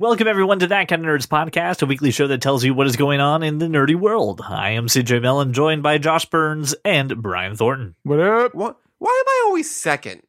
[0.00, 2.86] Welcome everyone to That Kind of Nerds podcast, a weekly show that tells you what
[2.86, 4.40] is going on in the nerdy world.
[4.42, 7.94] I am CJ Mellon, joined by Josh Burns and Brian Thornton.
[8.04, 8.54] What up?
[8.54, 8.78] What?
[8.98, 10.22] Why am I always second?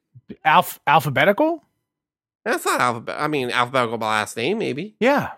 [0.44, 1.63] Alph- alphabetical?
[2.44, 3.15] That's not alphabet.
[3.18, 4.97] I mean, alphabetical by last name, maybe.
[4.99, 5.31] Yeah.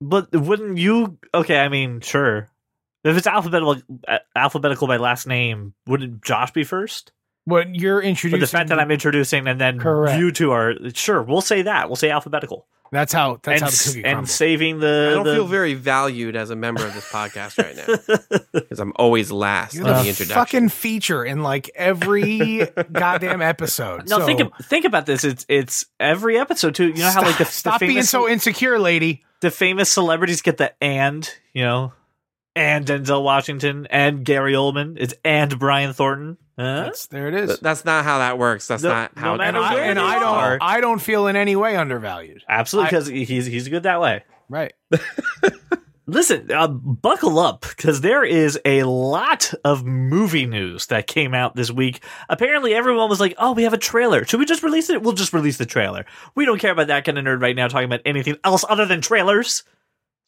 [0.00, 1.16] But wouldn't you?
[1.32, 2.50] Okay, I mean, sure.
[3.04, 3.76] If it's alphabetical,
[4.08, 7.12] uh, alphabetical by last name, wouldn't Josh be first?
[7.44, 8.40] What you're But introducing?
[8.40, 10.18] the fact that I'm introducing and then Correct.
[10.18, 11.88] you two are sure, we'll say that.
[11.88, 12.66] We'll say alphabetical.
[12.92, 14.30] That's how that's and, how the s- cookie and crumbles.
[14.32, 15.08] saving the.
[15.10, 18.80] I don't the- feel very valued as a member of this podcast right now because
[18.80, 20.34] I'm always last You're in the the introduction.
[20.34, 24.08] fucking feature in like every goddamn episode.
[24.08, 25.24] No, so, think ab- think about this.
[25.24, 26.88] It's it's every episode too.
[26.88, 29.24] You know how like the, stop the being so insecure, lady.
[29.40, 31.92] the famous celebrities get the and you know,
[32.56, 34.96] and Denzel Washington and Gary Oldman.
[34.98, 36.38] It's and Brian Thornton.
[36.58, 36.82] Huh?
[36.84, 37.48] That's there it is.
[37.50, 38.66] Th- That's not how that works.
[38.66, 39.36] That's No- not no how.
[39.36, 42.42] matter and I, where and you I don't I don't feel in any way undervalued.
[42.48, 44.24] Absolutely, because he's he's good that way.
[44.48, 44.72] Right.
[46.10, 51.54] Listen, uh, buckle up because there is a lot of movie news that came out
[51.54, 52.02] this week.
[52.30, 54.24] Apparently, everyone was like, "Oh, we have a trailer.
[54.24, 55.02] Should we just release it?
[55.02, 56.06] We'll just release the trailer.
[56.34, 57.68] We don't care about that kind of nerd right now.
[57.68, 59.64] Talking about anything else other than trailers.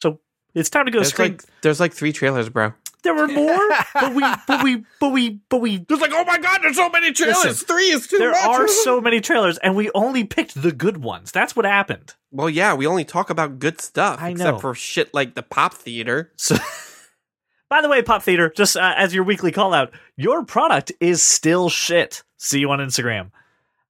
[0.03, 0.20] So
[0.55, 1.33] it's time to go There's screen.
[1.33, 2.75] like there's like three trailers, bro.
[3.03, 5.79] There were more, but we, but we, but we, but we.
[5.79, 7.45] There's like, oh my god, there's so many trailers.
[7.45, 8.45] Listen, three is too There much.
[8.45, 11.33] are so many trailers, and we only picked the good ones.
[11.33, 12.15] That's what happened.
[12.31, 14.45] well, yeah, we only talk about good stuff, I know.
[14.45, 16.33] except for shit like the pop theater.
[16.37, 16.57] So,
[17.69, 21.23] by the way, Pop Theater, just uh, as your weekly call out, your product is
[21.23, 22.23] still shit.
[22.37, 23.31] See you on Instagram.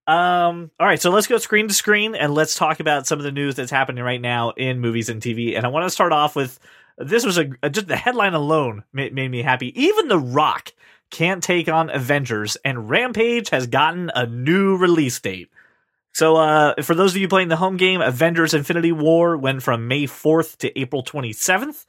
[0.07, 3.25] Um, all right, so let's go screen to screen and let's talk about some of
[3.25, 5.57] the news that's happening right now in movies and TV.
[5.57, 6.59] And I want to start off with
[7.01, 9.79] this was a just the headline alone made, made me happy.
[9.81, 10.73] Even The Rock
[11.11, 15.51] can't take on Avengers, and Rampage has gotten a new release date.
[16.13, 19.89] So, uh, for those of you playing the home game, Avengers Infinity War went from
[19.89, 21.87] May 4th to April 27th,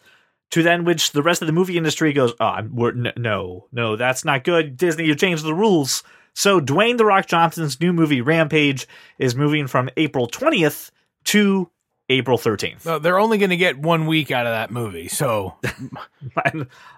[0.51, 4.23] to then which the rest of the movie industry goes, oh, n- no, no, that's
[4.25, 4.77] not good.
[4.77, 6.03] Disney, you changed the rules.
[6.33, 10.91] So, Dwayne The Rock Johnson's new movie, Rampage, is moving from April 20th
[11.25, 11.69] to
[12.11, 12.81] April 13th.
[12.81, 15.55] So they're only going to get one week out of that movie, so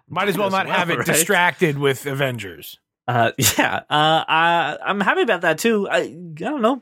[0.07, 1.05] might as well not have it right?
[1.05, 2.79] distracted with Avengers.
[3.07, 5.87] Uh, yeah, uh, I, I'm happy about that too.
[5.89, 6.81] I, I don't know.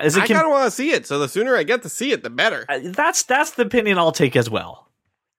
[0.00, 1.82] Is it I com- kind of want to see it, so the sooner I get
[1.82, 2.64] to see it, the better.
[2.68, 4.88] Uh, that's that's the opinion I'll take as well.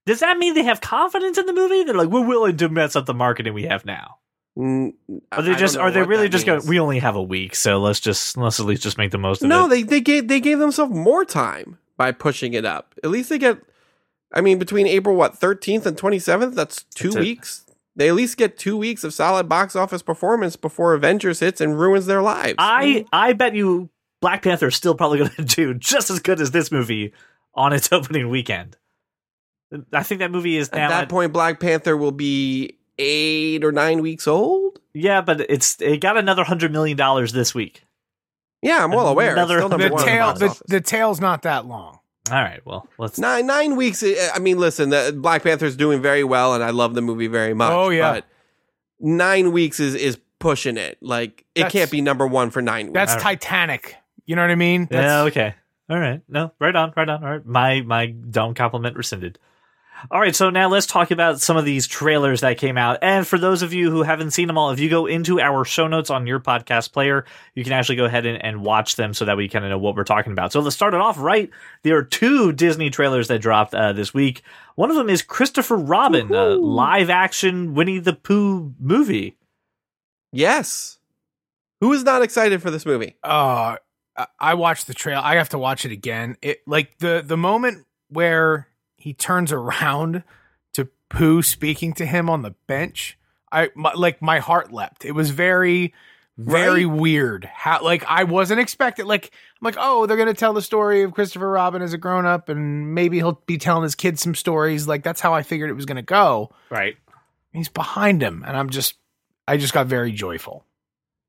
[0.06, 1.84] Does that mean they have confidence in the movie?
[1.84, 4.18] They're like, we're willing to mess up the marketing we have now.
[4.58, 4.94] Mm,
[5.32, 5.78] Are they just?
[5.78, 6.68] Are they really that just going?
[6.68, 9.42] We only have a week, so let's just let's at least just make the most
[9.42, 9.50] of it.
[9.50, 9.70] No, it.
[9.70, 12.96] they they gave they gave themselves more time by pushing it up.
[13.04, 13.60] At least they get.
[14.34, 17.20] I mean, between April what thirteenth and twenty seventh, that's two That's it.
[17.20, 17.66] weeks.
[17.96, 21.80] They at least get two weeks of solid box office performance before Avengers hits and
[21.80, 22.56] ruins their lives.
[22.58, 23.90] I I bet you
[24.22, 27.14] Black Panther is still probably going to do just as good as this movie
[27.54, 28.78] on its opening weekend.
[29.92, 33.72] I think that movie is at that at- point, Black Panther will be eight or
[33.72, 34.80] nine weeks old.
[34.96, 37.84] Yeah, but it's it got another hundred million dollars this week.
[38.64, 39.36] Yeah, I'm well aware.
[39.38, 42.00] It's still number The one tail, box the, the tail's not that long.
[42.32, 43.20] All right, well let's.
[43.20, 44.02] Nine nine weeks.
[44.02, 47.28] uh, I mean, listen, the Black Panther's doing very well, and I love the movie
[47.28, 47.72] very much.
[47.72, 48.14] Oh, yeah.
[48.14, 48.26] but
[49.00, 50.98] nine weeks is is pushing it.
[51.02, 52.94] Like it That's- can't be number one for nine weeks.
[52.96, 53.40] That's All right.
[53.42, 53.98] Titanic.
[54.26, 54.88] You know what I mean?
[54.90, 55.54] Yeah, okay.
[55.90, 56.22] All right.
[56.30, 57.24] No, right on, right on.
[57.24, 57.46] All right.
[57.46, 59.38] My my dumb compliment rescinded.
[60.12, 63.00] All right, so now let's talk about some of these trailers that came out.
[63.02, 65.64] And for those of you who haven't seen them all, if you go into our
[65.66, 67.26] show notes on your podcast player,
[67.56, 69.78] you can actually go ahead and, and watch them so that we kind of know
[69.78, 70.52] what we're talking about.
[70.52, 71.50] So let's start it off right.
[71.84, 74.42] There are two Disney trailers that dropped uh, this week.
[74.76, 79.38] One of them is Christopher Robin, a live action Winnie the Pooh movie.
[80.32, 80.98] yes.
[81.82, 83.18] Who is not excited for this movie?
[83.24, 83.76] Uh,
[84.18, 85.20] I- I watched the trail.
[85.22, 86.38] I have to watch it again.
[86.42, 88.68] It like the the moment where
[89.04, 90.24] he turns around
[90.74, 93.18] to Pooh speaking to him on the bench.
[93.52, 95.04] I my, like my heart leapt.
[95.04, 95.94] It was very
[96.38, 97.44] very weird.
[97.46, 99.06] How like I wasn't expecting.
[99.06, 102.26] Like I'm like, oh, they're gonna tell the story of Christopher Robin as a grown
[102.26, 104.88] up, and maybe he'll be telling his kids some stories.
[104.88, 106.52] Like that's how I figured it was gonna go.
[106.70, 106.96] Right.
[107.52, 108.96] He's behind him, and I'm just,
[109.48, 110.66] I just got very joyful.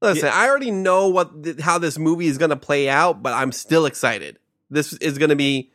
[0.00, 3.32] Listen, I already know what th- how this movie is going to play out, but
[3.32, 4.38] I'm still excited.
[4.70, 5.70] This is going to be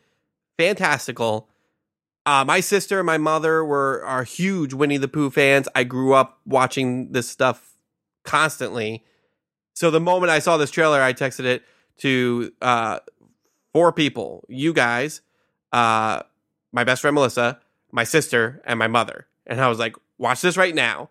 [0.58, 1.49] fantastical.
[2.26, 5.68] Uh, my sister and my mother were are huge Winnie the Pooh fans.
[5.74, 7.76] I grew up watching this stuff
[8.24, 9.04] constantly.
[9.74, 11.62] So the moment I saw this trailer, I texted it
[11.98, 13.00] to uh,
[13.72, 15.22] four people: you guys,
[15.72, 16.22] uh,
[16.72, 19.26] my best friend Melissa, my sister, and my mother.
[19.46, 21.08] And I was like, "Watch this right now."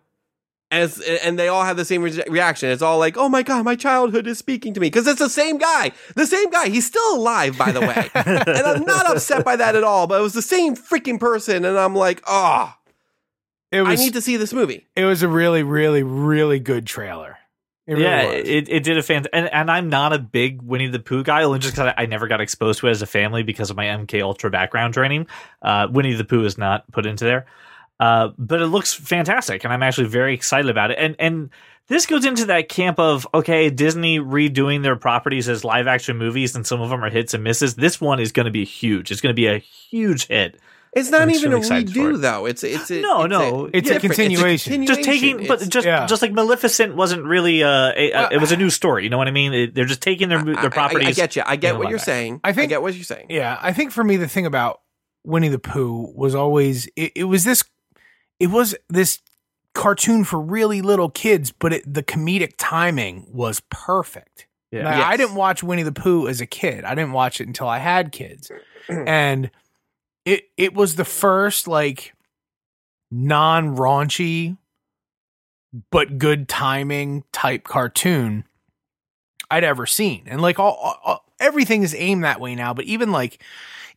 [0.72, 0.92] And,
[1.24, 2.70] and they all have the same re- reaction.
[2.70, 5.28] It's all like, "Oh my god, my childhood is speaking to me," because it's the
[5.28, 6.68] same guy, the same guy.
[6.68, 10.06] He's still alive, by the way, and I'm not upset by that at all.
[10.06, 12.72] But it was the same freaking person, and I'm like, "Oh,
[13.72, 16.86] It I was need to see this movie." it was a really, really, really good
[16.86, 17.36] trailer.
[17.86, 18.48] It really yeah, was.
[18.48, 21.42] it, it did a fan, and, and I'm not a big Winnie the Pooh guy,
[21.42, 23.76] only just because I, I never got exposed to it as a family because of
[23.76, 25.26] my MK Ultra background training.
[25.62, 27.46] Uh, Winnie the Pooh is not put into there,
[28.00, 30.98] uh, but it looks fantastic, and I'm actually very excited about it.
[30.98, 31.50] And and
[31.86, 36.56] this goes into that camp of okay, Disney redoing their properties as live action movies,
[36.56, 37.74] and some of them are hits and misses.
[37.76, 39.10] This one is going to be huge.
[39.12, 40.58] It's going to be a huge hit.
[40.92, 42.18] It's not I'm even a excited for redo, it.
[42.18, 42.46] though.
[42.46, 44.86] It's it's a, No, it's no, a, it's a different- continuation.
[44.86, 46.04] Just taking, but just yeah.
[46.06, 49.04] just like Maleficent wasn't really uh, a, Well, it was a new story.
[49.04, 49.52] You know what I mean?
[49.54, 51.06] It- they're just taking their mo- I- I- their properties.
[51.06, 51.42] I, get you.
[51.46, 52.04] I get what you're action.
[52.12, 52.40] saying.
[52.42, 53.26] I think- I get what you're saying.
[53.30, 54.80] Yeah, I think for me the thing about
[55.22, 57.62] Winnie the Pooh was always it, it was this
[58.40, 59.20] it was this
[59.74, 64.46] cartoon for really little kids, but it, the comedic timing was perfect.
[64.72, 64.82] Yeah.
[64.82, 65.06] Now, Yes.
[65.06, 66.84] I didn't watch Winnie the Pooh as a kid.
[66.84, 68.50] I didn't watch it until I had kids.
[68.88, 69.50] and
[70.24, 72.14] it it was the first like
[73.10, 74.56] non raunchy
[75.90, 78.44] but good timing type cartoon
[79.50, 80.24] I'd ever seen.
[80.26, 83.42] And like all, all- all- everything is aimed that way now, but even like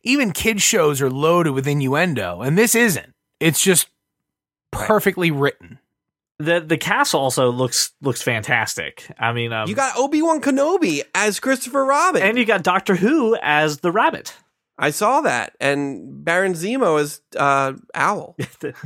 [0.02, 3.12] even kids shows are loaded with innuendo and this isn't.
[3.40, 3.88] It's just
[4.74, 5.78] perfectly written.
[6.38, 9.06] the the cast also looks looks fantastic.
[9.18, 12.22] I mean, um, You got Obi Wan Kenobi as Christopher Robin.
[12.22, 14.34] and you got Doctor Who as the rabbit.
[14.76, 18.36] I saw that, and Baron Zemo is uh, Owl,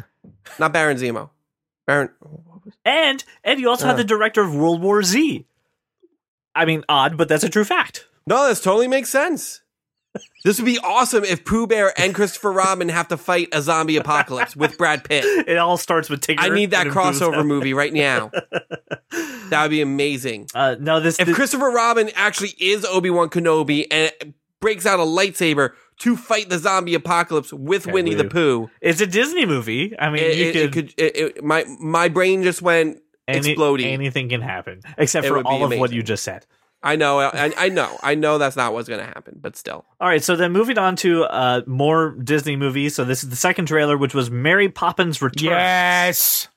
[0.59, 1.31] not Baron Zemo.
[1.87, 2.11] Baron.
[2.85, 4.03] and and you also have Yeah.
[4.03, 5.47] the director of World War Z.
[6.55, 8.07] I mean, odd, but that's a true fact.
[8.27, 9.63] No, this totally makes sense.
[10.45, 13.97] This would be awesome if Pooh Bear and Christopher Robin have to fight a zombie
[13.97, 15.25] apocalypse with Brad Pitt.
[15.49, 16.37] It all starts with Tigger.
[16.41, 18.31] I need that and it moves crossover movie right now.
[19.51, 20.49] That would be amazing.
[20.55, 25.01] Uh, no, this, If this- Christopher Robin actually is Obi Wan Kenobi and breaks out
[25.01, 25.71] a lightsaber
[26.01, 29.99] to fight the zombie apocalypse with Okay, Winnie the Pooh, it's a Disney movie.
[29.99, 31.45] I mean, it, you it- could, it could.
[31.45, 33.87] My my brain just went any- exploding.
[33.87, 36.45] Anything can happen, except for all of what you just said.
[36.83, 39.85] I know, I, I know, I know that's not what's going to happen, but still.
[40.01, 42.95] All right, so then moving on to uh, more Disney movies.
[42.95, 45.43] So this is the second trailer, which was Mary Poppins Returns.
[45.43, 46.49] Yes.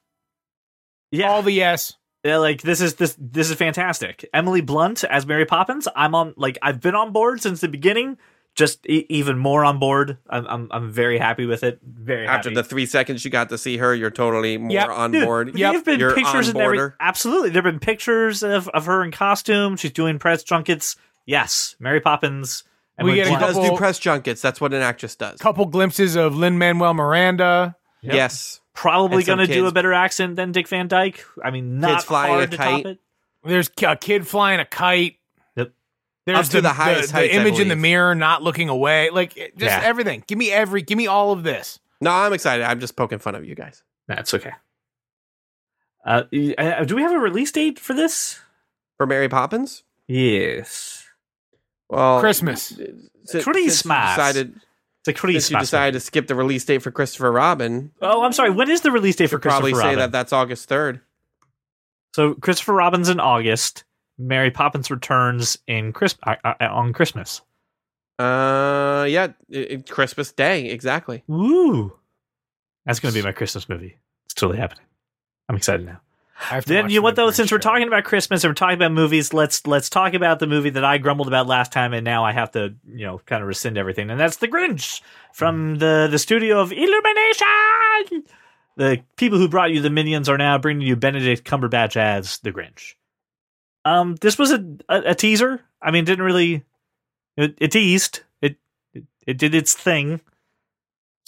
[1.12, 1.94] yeah, All the yes.
[2.24, 4.30] Yeah, like this is this this is fantastic.
[4.32, 5.88] Emily Blunt as Mary Poppins.
[5.96, 8.18] I'm on like I've been on board since the beginning.
[8.56, 10.18] Just e- even more on board.
[10.30, 11.80] I'm, I'm I'm very happy with it.
[11.84, 12.38] Very happy.
[12.38, 12.56] After happy.
[12.56, 14.90] the three seconds you got to see her, you're totally more Yep.
[14.90, 15.54] on Dude, board.
[15.54, 17.50] There've been You're pictures and every, absolutely.
[17.52, 19.78] There've been pictures of, of her in costume.
[19.78, 20.98] She's doing press junkets.
[21.26, 22.66] Yes, Mary Poppins.
[23.02, 23.56] We get She Blunt.
[23.56, 24.42] does do press junkets.
[24.42, 25.40] That's what an actress does.
[25.40, 27.76] Couple glimpses of Lin Manuel Miranda.
[28.02, 28.14] Yep.
[28.14, 28.60] Yes.
[28.74, 31.24] Probably going to do a better accent than Dick Van Dyke.
[31.44, 32.84] I mean, not Kids flying hard a to kite.
[32.84, 33.00] top it.
[33.44, 35.16] There's a kid flying a kite.
[36.28, 36.36] Yep.
[36.36, 39.10] There's Up to the highest heights, I image in the mirror, not looking away.
[39.10, 39.82] Like just Yeah.
[39.84, 40.24] everything.
[40.28, 40.82] Give me every.
[40.84, 41.80] Give me all of this.
[42.00, 42.64] No, I'm excited.
[42.66, 43.84] I'm just poking fun of you guys.
[44.08, 44.54] That's okay.
[46.06, 46.24] Uh,
[46.58, 48.40] uh, do we have a release date for this?
[48.98, 49.84] For Mary Poppins?
[50.08, 51.08] Yes.
[51.90, 52.64] Well, Christmas.
[52.64, 54.16] since- since Christmas.
[54.16, 55.50] decided, It's a since Christmas.
[55.52, 58.50] you decided to skip the release date for Christopher Robin, oh, I'm sorry.
[58.50, 61.02] When is the release date for should probably Christopher say that that's August 3rd.
[62.16, 63.84] So Christopher Robin's in August.
[64.22, 67.42] Mary Poppins returns in Chris uh, uh, on Christmas.
[68.20, 71.24] Uh, yeah, it, it- Christmas Day, exactly.
[71.28, 71.94] Woo!
[72.86, 73.98] That's going to be my Christmas movie.
[74.26, 74.86] It's totally happening.
[75.50, 76.02] I'm excited now.
[76.50, 77.28] I have to Then you know what though?
[77.30, 80.40] Grinch Since we're talking about Christmas and we're talking about movies, let's let's talk about
[80.40, 83.22] the movie that I grumbled about last time, and now I have to you know
[83.28, 85.02] kind of rescind everything, and that's the Grinch
[85.34, 88.24] from the the studio of Illumination.
[88.78, 92.52] The people who brought you the Minions are now bringing you Benedict Cumberbatch as the
[92.52, 92.96] Grinch.
[93.86, 95.62] Um, this was a a, a teaser.
[95.82, 96.64] I mean, didn't really
[97.38, 98.58] it, it teased it,
[98.94, 100.22] it it did its thing.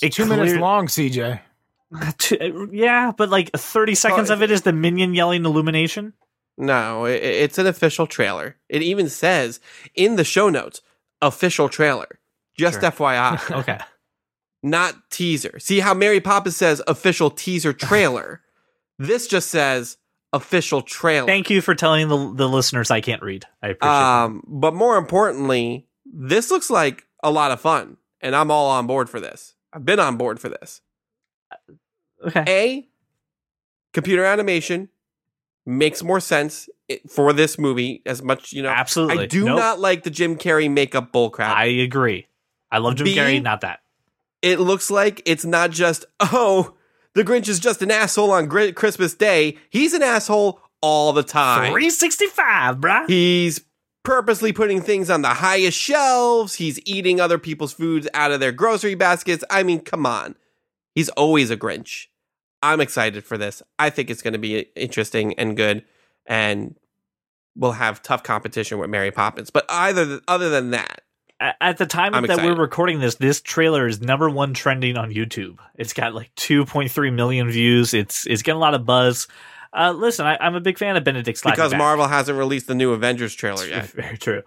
[0.01, 1.39] It's two minutes long, CJ.
[2.17, 6.13] Two- yeah, but like thirty seconds of it is the minion yelling illumination.
[6.57, 8.57] No, it, it's an official trailer.
[8.69, 9.60] It even says
[9.95, 10.81] in the show notes,
[11.22, 12.19] official trailer.
[12.57, 12.91] Just Sure.
[12.91, 13.79] FYI, Okay.
[14.62, 15.57] not teaser.
[15.60, 18.41] See how Mary Poppins says official teaser trailer?
[19.00, 19.98] this just says
[20.34, 21.28] official trailer.
[21.28, 23.46] Thank you for telling the the listeners I can't read.
[23.62, 28.52] I appreciate Um, but more importantly, this looks like a lot of fun, and I'm
[28.52, 29.56] all on board for this.
[29.72, 30.82] I've been on board for this.
[32.25, 32.44] Okay.
[32.48, 32.88] A,
[33.94, 34.90] computer animation
[35.66, 36.70] makes more sense
[37.10, 38.70] for this movie as much, you know.
[38.70, 39.24] Absolutely.
[39.24, 39.58] I do Nope.
[39.58, 41.54] not like the Jim Carrey makeup bullcrap.
[41.54, 42.28] I agree.
[42.72, 43.80] I love Jim B- Carrey, not that.
[44.42, 46.74] it looks like it's not just, oh,
[47.15, 49.58] the Grinch is just an asshole on Gr- Christmas Day.
[49.70, 51.72] He's an asshole all the time.
[51.72, 53.08] 365, bruh.
[53.08, 53.62] He's
[54.03, 56.55] purposely putting things on the highest shelves.
[56.55, 59.43] He's eating other people's foods out of their grocery baskets.
[59.50, 60.36] I mean, come on.
[60.93, 62.08] He's always a Grinch.
[62.62, 63.62] I'm excited for this.
[63.79, 65.84] I think it's going to be interesting and good,
[66.25, 66.75] and
[67.55, 69.50] we'll have tough competition with Mary Poppins.
[69.50, 71.01] But either other than that,
[71.40, 72.58] At the time I'm that excited.
[72.58, 75.60] we're recording this, this trailer is number one trending on YouTube.
[75.75, 77.94] It's got like 2.3 million views.
[77.94, 79.28] It's it's getting a lot of buzz.
[79.74, 81.74] Uh, listen, I, I'm a big fan of Benedict Sliding because.
[81.74, 83.88] Marvel hasn't released the new Avengers trailer yet.
[83.92, 84.44] Very true.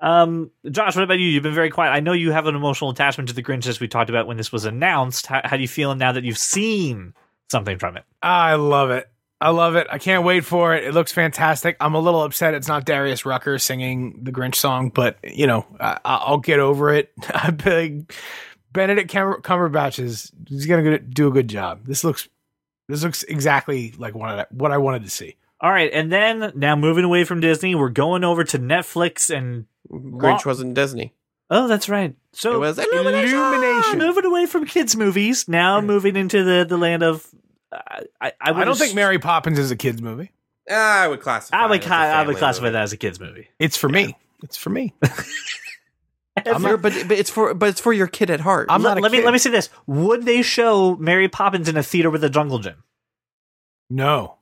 [0.00, 1.28] Um, Josh, what about you?
[1.28, 1.92] You've been very quiet.
[1.92, 4.36] I know you have an emotional attachment to the Grinch, as we talked about when
[4.36, 5.28] this was announced.
[5.28, 7.14] How, how do you feel now that you've seen
[7.52, 8.04] something from it?
[8.20, 9.08] I love it.
[9.42, 9.88] I love it.
[9.90, 10.84] I can't wait for it.
[10.84, 11.76] It looks fantastic.
[11.80, 15.66] I'm a little upset it's not Darius Rucker singing the Grinch song, but you know,
[15.80, 17.12] I, I'll get over it.
[17.34, 18.12] I beg
[18.72, 21.84] Benedict Cumber- Cumberbatch is he's gonna do a good job.
[21.84, 22.28] This looks
[22.88, 25.36] this looks exactly like what I, what I wanted to see.
[25.60, 29.66] All right, and then now moving away from Disney, we're going over to Netflix and
[29.90, 31.14] Grinch wasn't Disney.
[31.50, 32.14] oh, that's right.
[32.32, 33.38] So It was Illumination.
[33.38, 33.98] Illumination.
[33.98, 35.86] moving away from kids movies, now hmm.
[35.86, 37.26] moving into the the land of.
[37.72, 40.30] I I, I, don't think Mary Poppins is a kids movie.
[40.70, 41.56] I would classify.
[41.56, 42.72] I would it as a I would classify movie.
[42.74, 43.48] that as a kids movie.
[43.58, 44.16] It's for me.
[44.42, 44.94] It's for me.
[46.36, 48.68] I'm not- not, but, but it's for but it's for your kid at heart.
[48.70, 49.24] I'm let, not a let me kid.
[49.24, 52.58] let me say this: Would they show Mary Poppins in a theater with a jungle
[52.58, 52.82] gym?
[53.90, 54.36] No,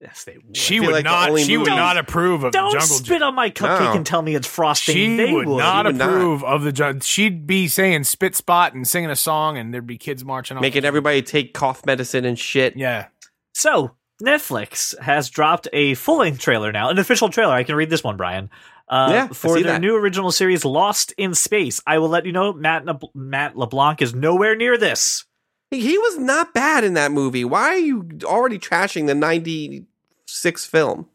[0.00, 0.54] Yes, they would.
[0.56, 1.38] she would like not.
[1.38, 2.96] She would not approve of Don't the jungle.
[2.96, 3.92] spit on my cupcake No.
[3.94, 4.94] and tell me it's frosting.
[4.94, 6.08] She they would not She would not.
[6.10, 7.00] approve of the jungle.
[7.00, 10.56] She'd be saying spit spot and singing a song, and there'd be kids marching.
[10.58, 10.60] off.
[10.60, 12.76] making everybody take cough medicine and shit.
[12.76, 13.06] Yeah,
[13.54, 17.52] So Netflix has dropped a full-length trailer now, an official trailer.
[17.54, 18.50] I can read this one, Brian.
[18.88, 19.80] Uh, Yeah, for see their that.
[19.80, 21.80] new original series, Lost in Space.
[21.86, 25.24] I will let you know, Matt Nab- Matt LeBlanc is nowhere near this.
[25.70, 27.44] He, was not bad in that movie.
[27.44, 31.08] Why are you already trashing the '96 film?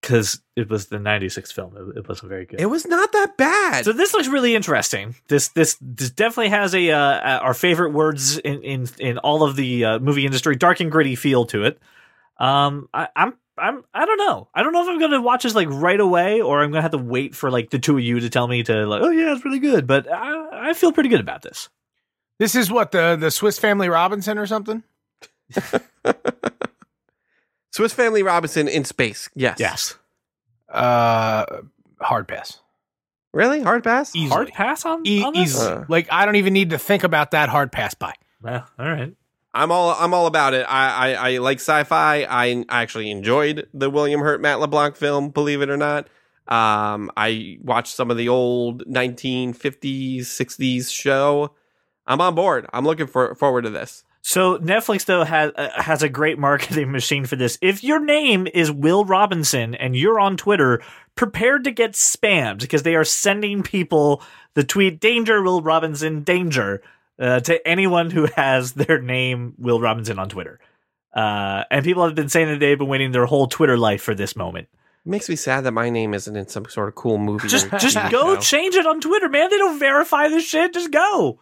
[0.00, 2.60] Because it was the '96 film, it, wasn't very good.
[2.60, 3.84] It was not that bad.
[3.84, 5.14] So this looks really interesting.
[5.28, 9.56] This this this definitely has a uh, our favorite words in in in all of
[9.56, 11.78] the uh, movie industry, dark and gritty feel to it.
[12.38, 14.48] Um, I, I'm I'm I don't know.
[14.54, 16.90] I don't know if I'm gonna watch this like right away or I'm gonna have
[16.90, 19.34] to wait for like the two of you to tell me to like, oh yeah,
[19.34, 19.86] it's really good.
[19.86, 21.68] But I, I feel pretty good about this.
[22.38, 24.82] This is what the the Swiss Family Robinson or something.
[27.72, 29.28] Swiss Family Robinson in space.
[29.34, 29.56] Yes.
[29.58, 29.94] Yes,
[30.68, 31.44] Uh,
[32.00, 32.60] hard pass.
[33.34, 33.60] Really?
[33.62, 34.16] Hard pass?
[34.16, 34.28] Easily.
[34.30, 35.50] hard pass on, E- on this.
[35.50, 35.72] easily.
[35.72, 35.84] Uh.
[35.88, 38.14] like I don't even need to think about that hard pass by.
[38.40, 39.14] Well, all right.
[39.52, 40.64] I'm all I'm all about it.
[40.68, 42.24] I, I, I like sci-fi.
[42.28, 46.08] I actually enjoyed the William Hurt Matt LeBlanc film, believe it or not.
[46.48, 51.54] Um, I watched some of the old 1950s, 60s show.
[52.06, 52.66] I'm on board.
[52.72, 54.04] I'm looking for, forward to this.
[54.22, 57.58] So Netflix though has uh, has a great marketing machine for this.
[57.62, 60.82] If your name is Will Robinson and you're on Twitter,
[61.14, 64.22] prepared to get spammed because they are sending people
[64.54, 66.82] the tweet "Danger, Will Robinson, danger"
[67.20, 70.58] uh, to anyone who has their name Will Robinson on Twitter.
[71.14, 74.14] Uh, and people have been saying that they've been waiting their whole Twitter life for
[74.14, 74.66] this moment.
[75.06, 77.46] It makes me sad that my name isn't in some sort of cool movie.
[77.46, 78.40] Just just go show.
[78.40, 79.50] change it on Twitter, man.
[79.50, 80.74] They don't verify this shit.
[80.74, 81.38] Just go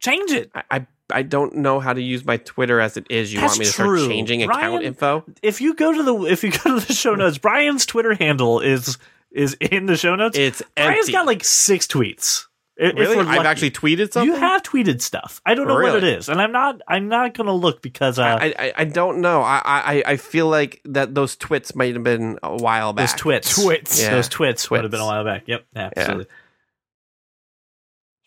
[0.00, 0.50] change it.
[0.54, 3.32] I, I I don't know how to use my Twitter as it is.
[3.32, 3.98] You That's want me to true.
[3.98, 5.24] start changing account info?
[5.42, 8.60] if you go to the if you go to the show notes, Brian's Twitter handle
[8.60, 8.96] is
[9.32, 10.36] is in the show notes.
[10.38, 11.12] It's Brian's empty.
[11.12, 12.46] got like six tweets.
[12.82, 14.32] If really, I've actually tweeted something.
[14.32, 15.42] You have tweeted stuff.
[15.44, 16.80] I don't know what it is, and I'm not.
[16.88, 19.42] I'm not gonna look because uh, I, I I don't know.
[19.42, 23.10] I, I I feel like that those twits might have been a while back.
[23.10, 24.00] those twits, Twits.
[24.00, 24.12] Yeah.
[24.12, 25.42] those twits, would have been a while back.
[25.46, 26.26] Yep, absolutely.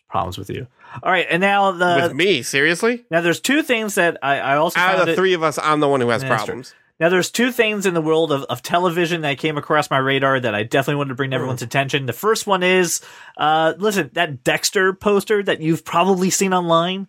[0.08, 0.68] Problems with you.
[1.02, 2.42] All right, and now the with me.
[2.42, 5.42] Seriously, now there's two things that I, I also out of the it- three of
[5.42, 6.46] us, I'm the one who has that's true.
[6.46, 6.74] problems.
[7.00, 10.38] Now, there's two things in the world of, of television that came across my radar
[10.38, 12.06] that I definitely wanted to bring to everyone's attention.
[12.06, 13.00] The first one is,
[13.36, 17.08] uh, listen, that Dexter poster that you've probably seen online,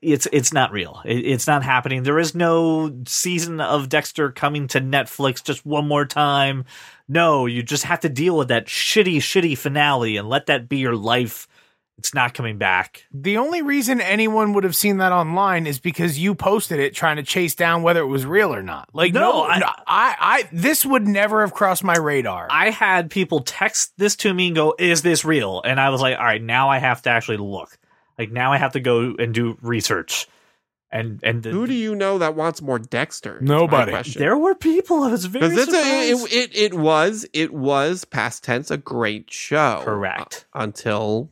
[0.00, 1.02] it's it's not real.
[1.04, 2.04] It, it's not happening.
[2.04, 6.64] There is no season of Dexter coming to Netflix just one more time.
[7.06, 10.78] No, you just have to deal with that shitty, shitty finale and let that be
[10.78, 11.46] your life.
[11.98, 13.04] It's not coming back.
[13.12, 17.16] The only reason anyone would have seen that online is because you posted it trying
[17.16, 18.88] to chase down whether it was real or not.
[18.92, 22.46] Like No, no, I- I, I, I this would never have crossed my radar.
[22.50, 26.00] I had people text this to me and go, "Is this real?" And I was
[26.00, 27.76] like, "All right, now I have to actually look.
[28.16, 30.28] Like now I have to go and do research."
[30.90, 33.38] And and the, Who do you know that wants more Dexter?
[33.42, 33.92] Nobody.
[34.12, 35.02] there were people.
[35.02, 38.78] I was very Because it's a, it, it it was it was past tense a
[38.78, 39.82] great show.
[39.84, 40.46] Correct.
[40.54, 41.28] Uh, until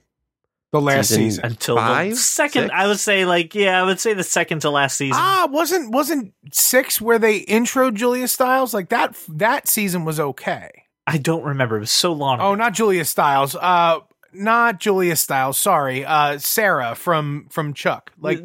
[0.80, 1.44] The last Season- season.
[1.46, 2.10] until Five?
[2.10, 2.62] the second.
[2.64, 2.74] Six?
[2.74, 5.20] I would say like yeah, I would say the second to last season.
[5.22, 9.16] Ah, wasn't wasn't six where they intro Julia Stiles like that?
[9.28, 10.70] That season was okay.
[11.06, 11.76] I don't remember.
[11.76, 12.40] It was so long.
[12.40, 12.54] Oh, ago.
[12.56, 13.54] not Julia Stiles.
[13.54, 14.00] Uh,
[14.32, 15.56] not Julia Stiles.
[15.56, 18.12] Sorry, uh, Sarah from from Chuck.
[18.20, 18.40] Like,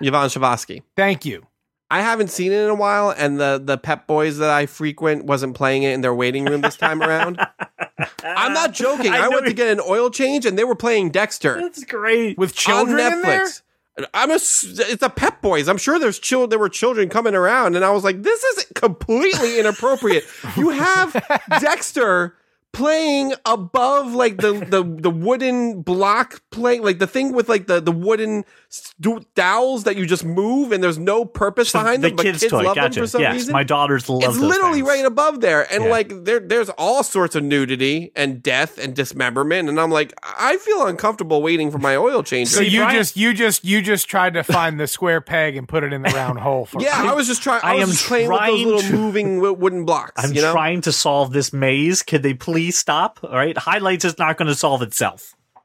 [0.00, 0.82] Yvonne Strahovski.
[0.96, 1.46] thank you.
[1.90, 5.24] I haven't seen it in a while, and the the Pep Boys that I frequent
[5.24, 7.38] wasn't playing it in their waiting room this time around.
[8.24, 9.12] I'm not joking.
[9.12, 12.38] I, know went to get an oil change, and they were playing Dexter That's great.
[12.38, 13.44] With on children there.
[13.44, 13.62] Netflix.
[14.12, 15.68] I'm a, it's a Pep Boys.
[15.68, 16.50] I'm sure there's children.
[16.50, 20.24] There were children coming around, and I was like, "This is completely inappropriate."
[20.56, 21.12] you have
[21.60, 22.34] Dexter
[22.74, 27.80] playing above like the the the wooden block playing like the thing with like the
[27.80, 32.16] the wooden stu- dowels that you just move, and there's no purpose behind the them.
[32.16, 32.62] But kids, kids toy.
[32.64, 32.94] love Gotcha.
[32.96, 33.52] them for some yes, reason.
[33.52, 34.22] my daughters love.
[34.22, 34.88] it's those literally things.
[34.88, 35.90] right above there, and Yeah.
[35.90, 40.56] like there, there's all sorts of nudity and death and dismemberment, and I'm like, I
[40.58, 42.48] feel uncomfortable waiting for my oil change.
[42.48, 45.68] So you Brian- just you just you just tried to find the square peg and
[45.68, 47.08] put it in the round hole for Yeah, me.
[47.08, 47.60] I was just trying.
[47.62, 50.24] I, I was am just playing with those little to- moving wooden blocks.
[50.24, 52.02] I'm you know, trying to solve this maze.
[52.02, 53.20] Could they please stop?
[53.22, 55.34] All right, highlights is not going to solve itself.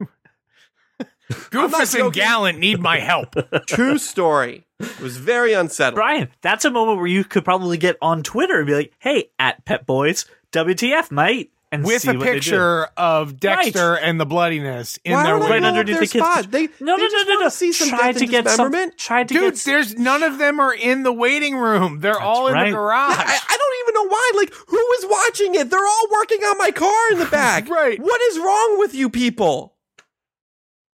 [1.30, 2.12] Goofus and.
[2.12, 3.34] Gallant need my help.
[3.66, 4.66] true story.
[4.78, 5.94] It was very unsettling.
[5.94, 9.30] Brian, that's a moment where you could probably get on Twitter and be like, "Hey,
[9.38, 12.34] at Pep Boys, WTF, mate," and With see a what they do.
[12.34, 15.68] picture of Dexter and the bloodiness in Why their would right window.
[15.68, 16.50] underneath their the kids' spot?
[16.50, 17.48] They, No, they no, just no, no, wanna no.
[17.50, 18.70] See some Try death to get some.
[18.72, 18.98] dismemberment.
[18.98, 19.64] Try to Dude, get.
[19.64, 22.00] there's none of them are in the waiting room.
[22.00, 22.70] They're all in right.
[22.70, 23.14] the garage.
[23.16, 24.32] I, I don't even know why.
[24.36, 25.70] Like, who is watching it?
[25.70, 27.68] They're all working on my car in the back.
[27.68, 28.00] Right.
[28.00, 29.74] What is wrong with you people?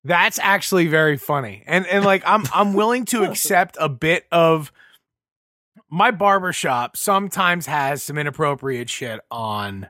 [0.03, 1.63] That's actually very funny.
[1.67, 4.71] And and like I'm I'm willing to accept a bit of
[5.89, 9.89] my barbershop sometimes has some inappropriate shit on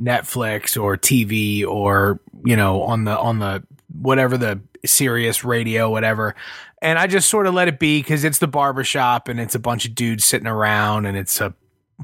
[0.00, 6.34] Netflix or TV or you know on the on the whatever the Sirius radio whatever.
[6.82, 9.58] And I just sort of let it be cuz it's the barbershop and it's a
[9.58, 11.54] bunch of dudes sitting around and it's a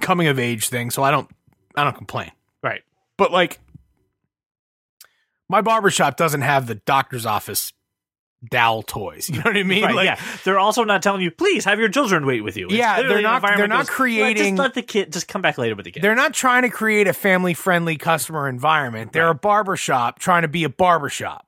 [0.01, 1.31] coming of age thing, so I don't
[1.77, 2.31] I don't complain.
[2.63, 2.83] right.
[3.17, 3.61] But like
[5.49, 7.73] my barbershop doesn't have the doctor's office
[8.49, 9.29] dowel toys.
[9.29, 9.85] You know what I mean?
[9.85, 12.67] Right, like yeah, they're also not telling you, please have your children wait with you.
[12.67, 15.43] It's Yeah, they're not- they're not goes, "Let- creating- Just let the kid just come
[15.43, 16.03] back later with the kid.
[16.03, 19.13] they're not trying to create a family friendly customer environment.
[19.13, 21.47] They're a barbershop trying to be a barbershop.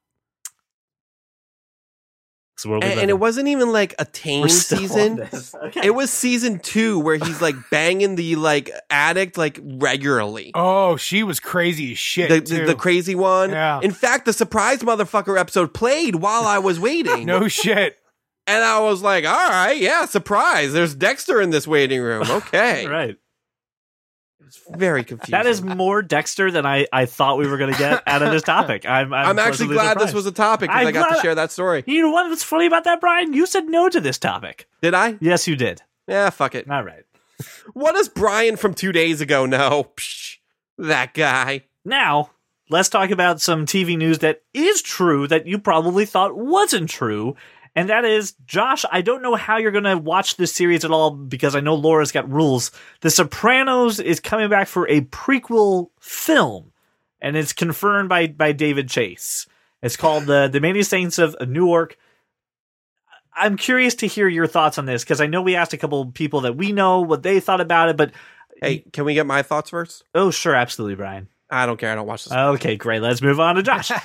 [2.62, 5.28] That's where we And, and it wasn't even like a We're tame season.
[5.62, 5.86] Okay.
[5.86, 10.50] It was season two where he's like banging the like addict like regularly.
[10.54, 12.28] Oh, she was crazy as shit.
[12.28, 12.58] the, too.
[12.58, 13.50] the, the crazy one.
[13.50, 13.80] Yeah.
[13.82, 17.26] In fact, the surprise motherfucker episode played while I was waiting.
[17.26, 17.98] no shit.
[18.46, 20.72] And I was like, all right, yeah, surprise.
[20.72, 22.24] There's Dexter in this waiting room.
[22.28, 22.86] Okay.
[22.86, 23.16] right.
[24.52, 25.32] It's very confusing.
[25.32, 28.30] That is more Dexter than I, I thought we were going to get out of
[28.30, 28.84] this topic.
[28.88, 31.34] I'm, I'm, I'm, actually glad this was a topic because I'm got glad- to share
[31.36, 31.84] that story.
[31.86, 33.32] You know what was funny about that, Brian?
[33.32, 34.68] You said no to this topic.
[34.82, 35.16] Did I?
[35.22, 35.80] Yes, you did.
[36.06, 36.70] Yeah, fuck it.
[36.70, 37.04] All right.
[37.72, 39.90] What does Brian from two days ago know?
[39.96, 40.36] Psh,
[40.76, 41.64] that guy.
[41.82, 42.32] Now,
[42.68, 47.36] let's talk about some TV news that is true that you probably thought wasn't true.
[47.74, 50.90] And that is, Josh, I don't know how you're going to watch this series at
[50.90, 52.70] all because I know Laura's got rules.
[53.00, 56.72] The Sopranos is coming back for a prequel film,
[57.20, 59.46] and it's confirmed by, by David Chase.
[59.82, 61.96] It's called the, the Many Saints of Newark.
[63.34, 66.04] I'm curious to hear your thoughts on this because I know we asked a couple
[66.12, 68.12] people that we know what they thought about it, but
[68.60, 70.04] Hey, can we get my thoughts first?
[70.14, 71.28] oh, sure, absolutely, Brian.
[71.50, 71.90] I don't care.
[71.90, 72.32] I don't watch this.
[72.32, 73.00] Okay, great.
[73.02, 73.90] Let's move on to Josh.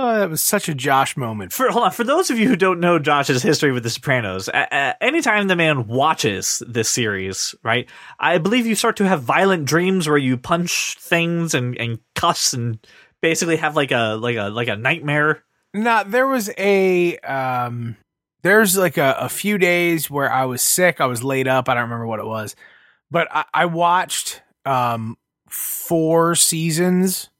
[0.00, 1.52] Oh, that was such a Josh moment.
[1.52, 4.48] for hold on, for those of you who don't know Josh's history with The Sopranos,
[4.48, 7.88] uh, uh, anytime the man watches this series, right,
[8.20, 12.52] I believe you start to have violent dreams where you punch things and, and cuss
[12.52, 12.78] and
[13.22, 15.42] basically have like a like a like a nightmare.
[15.74, 17.96] No, there was a um
[18.44, 21.00] there's like a, a few days where I was sick.
[21.00, 21.68] I was laid up.
[21.68, 22.54] I don't remember what it was.
[23.10, 25.16] But I, I watched um
[25.48, 27.30] four seasons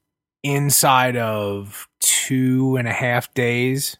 [0.43, 3.97] inside of two and a half days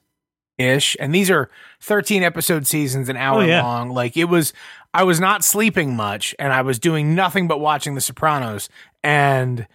[0.57, 0.95] ish.
[0.99, 1.49] And these are
[1.81, 3.61] 13 episode seasons, an hour Oh, yeah.
[3.63, 3.89] long.
[3.89, 4.53] Like it was
[4.93, 8.69] I was not sleeping much and I was doing nothing but watching The Sopranos.
[9.03, 9.67] And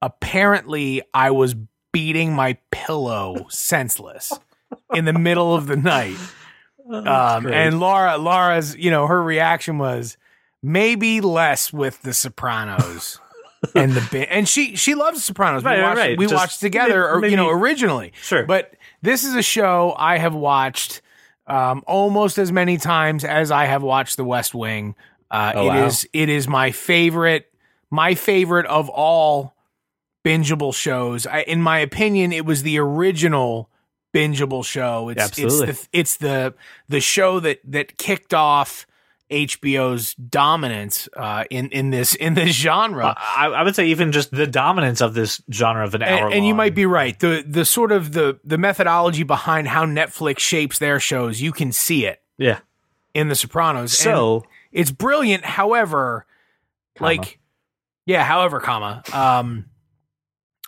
[0.00, 1.54] apparently I was
[1.92, 4.32] beating my pillow senseless
[4.94, 6.16] in the middle of the night.
[6.90, 10.16] Um, and Laura, Laura's, you know, her reaction was
[10.62, 13.20] maybe less with The Sopranos.
[13.74, 15.62] and the bi- and she she loves Sopranos.
[15.64, 16.18] Right, we watched, right.
[16.18, 18.12] we Just watched together, or you know, originally.
[18.22, 18.44] Sure.
[18.44, 21.00] But this is a show I have watched
[21.46, 24.94] um, almost as many times as I have watched The West Wing.
[25.30, 26.20] Uh, Oh, it is wow.
[26.22, 27.52] it is my favorite
[27.90, 29.54] my favorite of all
[30.24, 31.26] bingeable shows.
[31.26, 33.68] I, in my opinion, it was the original
[34.14, 35.08] bingeable show.
[35.08, 35.68] It's Absolutely.
[35.68, 36.54] it's the it's the
[36.88, 38.86] the show that that kicked off
[39.32, 43.14] HBO's dominance uh, in in this in this genre.
[43.16, 46.26] I, I would say even just the dominance of this genre of an hour.
[46.26, 47.18] and, and you might be right.
[47.18, 51.72] The the sort of the the methodology behind how Netflix shapes their shows, you can
[51.72, 52.60] see it yeah.
[53.14, 53.92] in The Sopranos.
[53.92, 55.44] And So it's brilliant.
[55.44, 56.26] However,
[56.96, 57.08] Comma.
[57.08, 57.38] like
[58.04, 59.02] yeah, however, comma.
[59.12, 59.66] Um,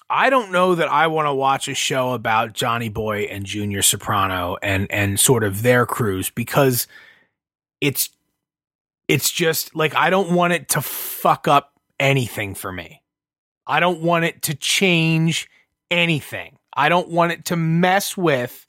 [0.08, 3.82] I don't know that I want to watch a show about Johnny Boy and Junior
[3.82, 6.86] Soprano and and sort of their crews because
[7.80, 8.10] it's
[9.08, 13.02] it's just like I don't want it to fuck up anything for me.
[13.66, 15.48] I don't want it to change
[15.90, 16.58] anything.
[16.76, 18.66] I don't want it to mess with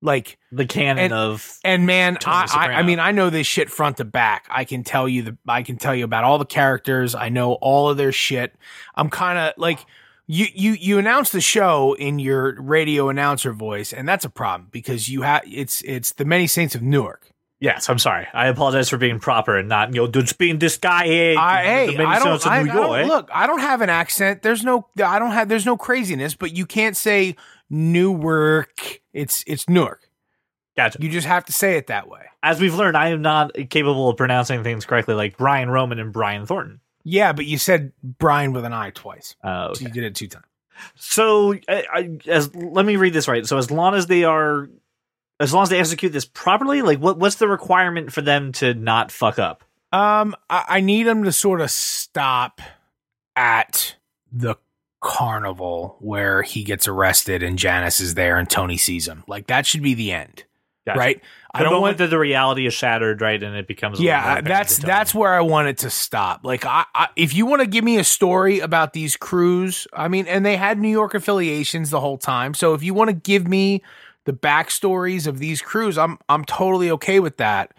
[0.00, 3.70] like the canon and- of and man, I, I, I mean, I know this shit
[3.70, 4.46] front to back.
[4.50, 7.14] I can tell you the, I can tell you about all the characters.
[7.14, 8.54] I know all of their shit.
[8.94, 9.78] I'm kind of like,
[10.26, 14.68] you, you, you announce the show in your radio announcer voice, and that's a problem
[14.72, 17.31] because you have, it's, it's the many saints of Newark.
[17.62, 17.88] Yes.
[17.88, 18.26] I'm sorry.
[18.34, 21.04] I apologize for being proper and not you know just being this guy.
[21.06, 23.30] Hey, I, hey, I don't, I, I don't look.
[23.32, 24.42] I don't have an accent.
[24.42, 24.86] There's no.
[25.02, 25.48] I don't have.
[25.48, 26.34] There's no craziness.
[26.34, 27.36] But you can't say
[27.70, 29.00] Newark.
[29.14, 30.08] It's it's Newark.
[30.76, 30.98] Gotcha.
[31.00, 32.20] You just have to say it that way.
[32.42, 36.12] As we've learned, I am not capable of pronouncing things correctly, like Brian Roman and
[36.12, 36.80] Brian Thornton.
[37.04, 39.36] Yeah, but you said Brian with an I twice.
[39.42, 40.46] Uh, So you did it two times.
[40.94, 43.46] So, I, I, as let me read this right.
[43.46, 44.68] So, as long as they are,
[45.42, 48.74] as long as they execute this properly, like what what's the requirement for them to
[48.74, 49.64] not fuck up?
[49.92, 52.60] Um, I, I need them to sort of stop
[53.36, 53.96] at
[54.30, 54.56] the
[55.00, 59.24] carnival where he gets arrested and Janice is there and Tony sees him.
[59.26, 60.44] Like that should be the end,
[60.86, 60.98] Gotcha.
[60.98, 61.20] right?
[61.20, 61.98] The I don't want.
[61.98, 65.14] that the reality is shattered, right, and it becomes a little more Yeah, that's that's
[65.14, 66.40] where I want it to stop.
[66.44, 70.08] Like, I, I if you want to give me a story about these crews, I
[70.08, 72.54] mean, and they had New York affiliations the whole time.
[72.54, 73.82] So if you want to give me
[74.24, 77.74] the backstories of these crews, I'm I'm totally okay with that.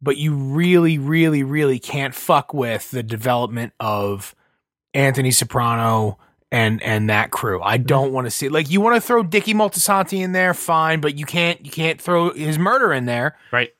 [0.00, 4.34] But you really, really, really can't fuck with the development of
[4.94, 6.18] Anthony Soprano
[6.52, 7.60] and and that crew.
[7.62, 7.86] I mm-hmm.
[7.86, 11.16] don't want to see like you want to throw Dicky Moltisanti in there, fine, but
[11.18, 13.36] you can't you can't throw his murder in there.
[13.52, 13.70] right.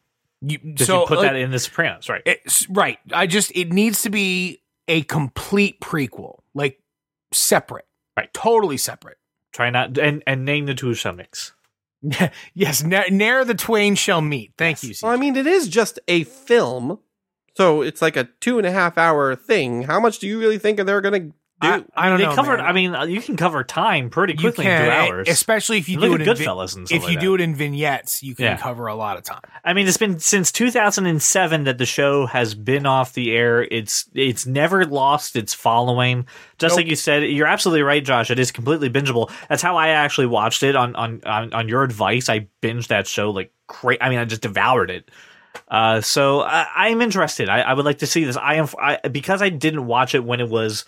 [0.41, 2.23] You so you put like, that in the Sopranos, right?
[2.25, 2.99] it's right.
[3.13, 6.81] I just it needs to be a complete prequel, like
[7.33, 8.35] separate, Right.
[8.35, 9.17] Totally separate.
[9.53, 11.53] Try not and and name the two mix.
[12.55, 14.53] yes, ne- ne'er the twain shall meet.
[14.57, 14.95] Thank you.
[15.03, 16.99] Well, I mean, it is just a film,
[17.57, 19.83] so it's like a two and a half hour thing.
[19.83, 22.35] How much do you really think they're going to I, I don't they know.
[22.35, 22.59] covered.
[22.59, 22.67] man.
[22.67, 25.29] I mean, uh, you can cover time pretty quickly can, in two eh, hours.
[25.29, 27.21] especially if you Look do it in Goodfellas if like you that.
[27.21, 28.57] do it in vignettes, you can Yeah.
[28.57, 29.41] cover a lot of time.
[29.65, 33.63] I mean, it's been since 2007 that the show has been off the air.
[33.63, 36.27] It's it's never lost its following.
[36.59, 36.85] Just Nope.
[36.85, 38.31] like you said, you're absolutely right, Josh.
[38.31, 39.31] It is completely bingeable.
[39.49, 42.29] That's how I actually watched it on on on, on your advice.
[42.29, 44.01] I binged that show like crazy.
[44.01, 45.11] I mean, I just devoured it.
[45.67, 47.49] Uh, so I, I'm interested.
[47.49, 48.37] I, I would like to see this.
[48.37, 50.85] I am I, because I didn't watch it when it was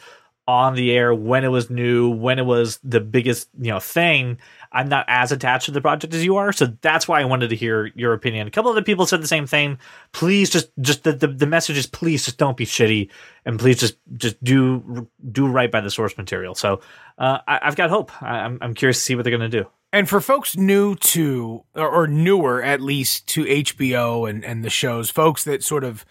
[0.51, 4.39] on the air, when it was new, when it was the biggest you know thing.
[4.73, 7.51] I'm not as attached to the project as you are, so that's why I wanted
[7.51, 8.47] to hear your opinion.
[8.47, 9.79] A couple other people said the same thing.
[10.13, 13.11] Please, just just the, the, the message is please just don't be shitty,
[13.45, 16.55] and please just just do do right by the source material.
[16.55, 16.81] So
[17.19, 18.11] uh, I, I've got hope.
[18.23, 19.67] I, I'm I'm curious to see what they're gonna do.
[19.93, 24.71] And for folks new to, or, or newer at least to HBO and, and the
[24.71, 26.05] shows, folks that sort of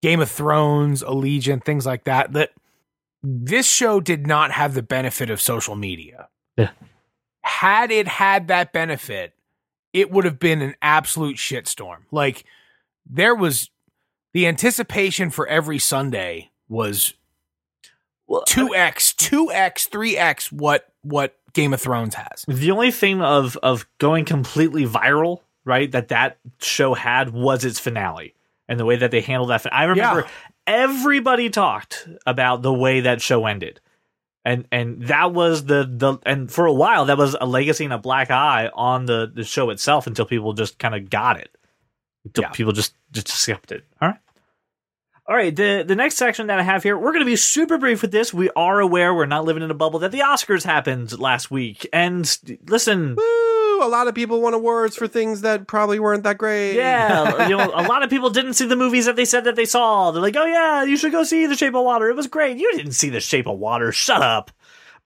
[0.00, 2.52] Game of Thrones, Allegiant, things like that, that
[3.22, 6.28] this show did not have the benefit of social media.
[6.56, 6.70] Yeah.
[7.42, 9.34] Had it had that benefit,
[9.92, 11.98] it would have been an absolute shitstorm.
[12.10, 12.44] Like
[13.06, 13.70] there was
[14.32, 17.14] the anticipation for every Sunday was
[18.30, 22.44] 2x, 2x, 3x what what Game of Thrones has.
[22.46, 27.80] The only thing of of going completely viral, right, that that show had was its
[27.80, 28.34] finale
[28.68, 29.66] and the way that they handled that.
[29.74, 30.28] I remember Yeah.
[30.66, 33.80] Everybody talked about the way that show ended.
[34.44, 37.92] And and that was the the and for a while that was a legacy and
[37.92, 41.54] a black eye on the the show itself until people just kind of got it.
[42.24, 42.50] Until Yeah.
[42.50, 43.82] people just just accepted.
[44.00, 44.18] All right.
[45.26, 47.76] All right, the the next section that I have here, we're going to be super
[47.78, 48.34] brief with this.
[48.34, 51.86] We are aware we're not living in a bubble that the Oscars happened last week.
[51.92, 52.24] And
[52.66, 53.59] listen, Woo!
[53.82, 56.74] A lot of people won awards for things that probably weren't that great.
[56.74, 59.56] yeah, you know, a lot of people didn't see the movies that they said that
[59.56, 60.10] they saw.
[60.10, 62.08] They're like, "Oh yeah, you should go see The Shape of Water.
[62.08, 63.92] It was great." You didn't see The Shape of Water.
[63.92, 64.50] Shut up.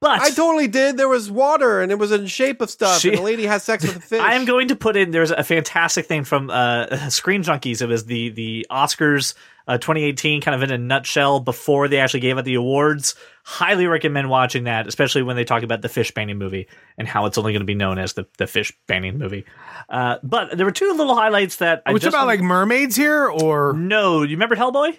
[0.00, 0.96] But I totally did.
[0.96, 3.00] There was water and it was in shape of stuff.
[3.00, 4.20] She- and the lady has sex with a fish.
[4.20, 5.10] I am going to put in.
[5.12, 7.80] There's a fantastic thing from uh, Screen Junkies.
[7.80, 9.34] It was the the Oscars
[9.66, 13.14] uh, 2018, kind of in a nutshell, before they actually gave out the awards.
[13.44, 17.24] Highly recommend watching that, especially when they talk about the fish banning movie and how
[17.24, 19.46] it's only going to be known as the the fish banning movie.
[19.88, 22.40] Uh, but there were two little highlights that I Are we just talking about like
[22.40, 24.22] mermaids here or no.
[24.22, 24.98] You remember Hellboy?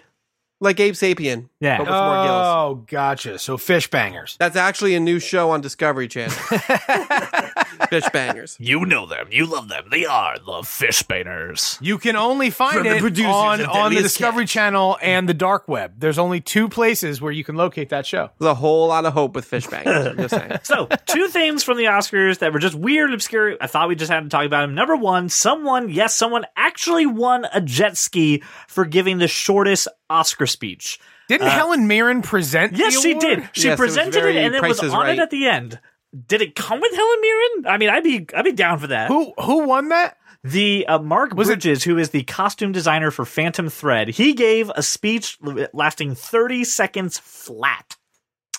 [0.60, 1.48] Like Abe Sapien.
[1.60, 1.78] Yeah.
[1.78, 2.46] But with more gills.
[2.46, 3.38] Oh, gotcha.
[3.38, 4.36] So fish bangers.
[4.38, 6.36] That's actually a new show on Discovery Channel.
[7.90, 8.56] Fish Bangers.
[8.66, 9.28] You know them.
[9.30, 9.84] You love them.
[9.90, 11.78] They are the fish bangers.
[11.80, 14.98] You can only find From the it producers on, of on the Deadliest Discovery Channel
[15.02, 15.94] and the dark web.
[15.98, 18.30] There's only two places where you can locate that show.
[18.38, 20.06] There's a whole lot of hope with Fish Bangers.
[20.06, 20.52] I'm just saying.
[20.64, 23.56] So, two things from the Oscars that were just weird and obscure.
[23.60, 24.74] I thought we just had to talk about them.
[24.74, 30.46] Number one, someone, yes, someone actually won a jet ski for giving the shortest Oscar
[30.46, 30.98] speech.
[31.28, 33.20] Didn't Helen Mirren present Uh, Yes, the she award?
[33.22, 33.48] did.
[33.52, 35.18] She Yes, it was presented it, very and it was is on Right.
[35.18, 35.80] it at the end.
[36.28, 37.66] Did it come with Helen Mirren?
[37.66, 39.08] I mean, I'd be, I'd be down for that.
[39.08, 40.16] Who who won that?
[40.44, 44.32] The uh, Mark Was it- Bridges, who is the costume designer for Phantom Thread, he
[44.32, 45.38] gave a speech
[45.72, 47.96] lasting 30 seconds flat.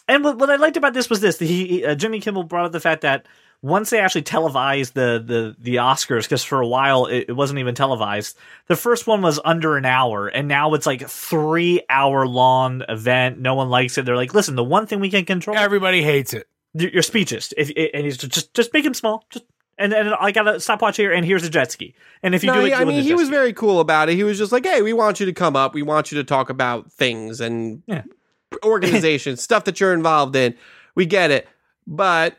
[0.10, 2.72] And what, what I liked about this was this: he uh, Jimmy Kimmel brought up
[2.74, 3.26] the fact that
[3.62, 7.60] once they actually televised the the the Oscars, because for a while it, it wasn't
[7.60, 8.38] even televised.
[8.68, 13.40] The first one was under an hour, and now it's like three hour long event.
[13.40, 14.06] No one likes it.
[14.06, 16.48] They're like, listen, the one thing we can control Everybody hates it.
[16.74, 17.54] Your your speeches.
[17.58, 19.26] If, and he's just just just make him small.
[19.30, 19.46] Just
[19.78, 21.94] and and I got a stopwatch here, and here's a jet ski.
[22.24, 23.32] And if you No, do it, he- I mean, he was ski.
[23.36, 24.16] very cool about it.
[24.16, 25.74] He was just like, "Hey, we want you to come up.
[25.74, 28.04] We want you to talk about things and Yeah.
[28.66, 30.56] organizations, stuff that you're involved in.
[30.96, 31.48] We get it,
[31.86, 32.38] but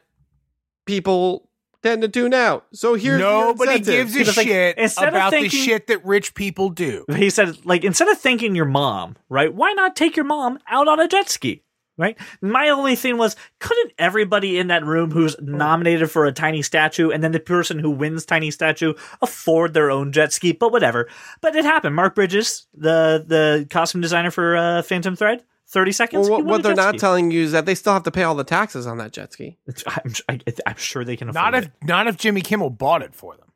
[0.87, 1.49] people
[1.83, 2.67] tend to tune out.
[2.73, 6.05] So here's Nobody the gives a He like, shit instead of about the shit that
[6.05, 7.05] rich people do.
[7.14, 9.53] He said, like, instead of thanking your mom, right?
[9.55, 11.62] Why not take your mom out on a jet ski?
[11.99, 12.17] Right.
[12.41, 17.11] My only thing was, couldn't everybody in that room who's nominated for a tiny statue
[17.11, 20.53] and then the person who wins tiny statue afford their own jet ski?
[20.53, 21.09] But whatever.
[21.41, 21.97] But it happened.
[21.97, 26.29] Mark Bridges, the the costume designer for uh, Phantom Thread, thirty seconds.
[26.29, 26.99] Well, what, won a what they're not ski.
[26.99, 29.33] telling you is that they still have to pay all the taxes on that jet
[29.33, 29.59] ski.
[29.87, 31.65] I'm, I, I'm sure they can afford Not it.
[31.65, 33.48] if not if Jimmy Kimmel bought it for them.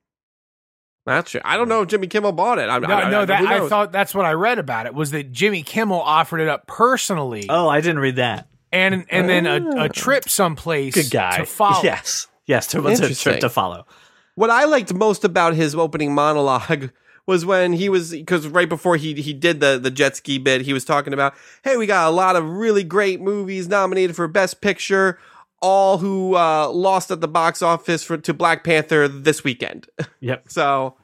[1.04, 1.40] That's true.
[1.44, 2.68] I don't know if Jimmy Kimmel bought it.
[2.68, 5.10] I, No, I, no, I, that I thought that's what I read about it was
[5.10, 8.48] that Jimmy Kimmel offered it up personally, Oh, I didn't read that.
[8.72, 9.88] and and then a, a oh.
[9.88, 11.38] trip someplace Good guy.
[11.38, 11.82] to follow.
[11.82, 12.28] Yes.
[12.46, 12.68] Yes.
[12.68, 13.32] There was a Interesting.
[13.32, 13.86] trip to follow.
[14.34, 16.90] What I liked most about his opening monologue
[17.26, 20.62] was when he was because right before he he did the the jet ski bit,
[20.62, 21.34] he was talking about,
[21.64, 25.18] hey, we got a lot of really great movies nominated for Best Picture,
[25.62, 29.86] all who uh, lost at the box office for to Black Panther this weekend.
[30.20, 30.50] Yep.
[30.50, 30.96] so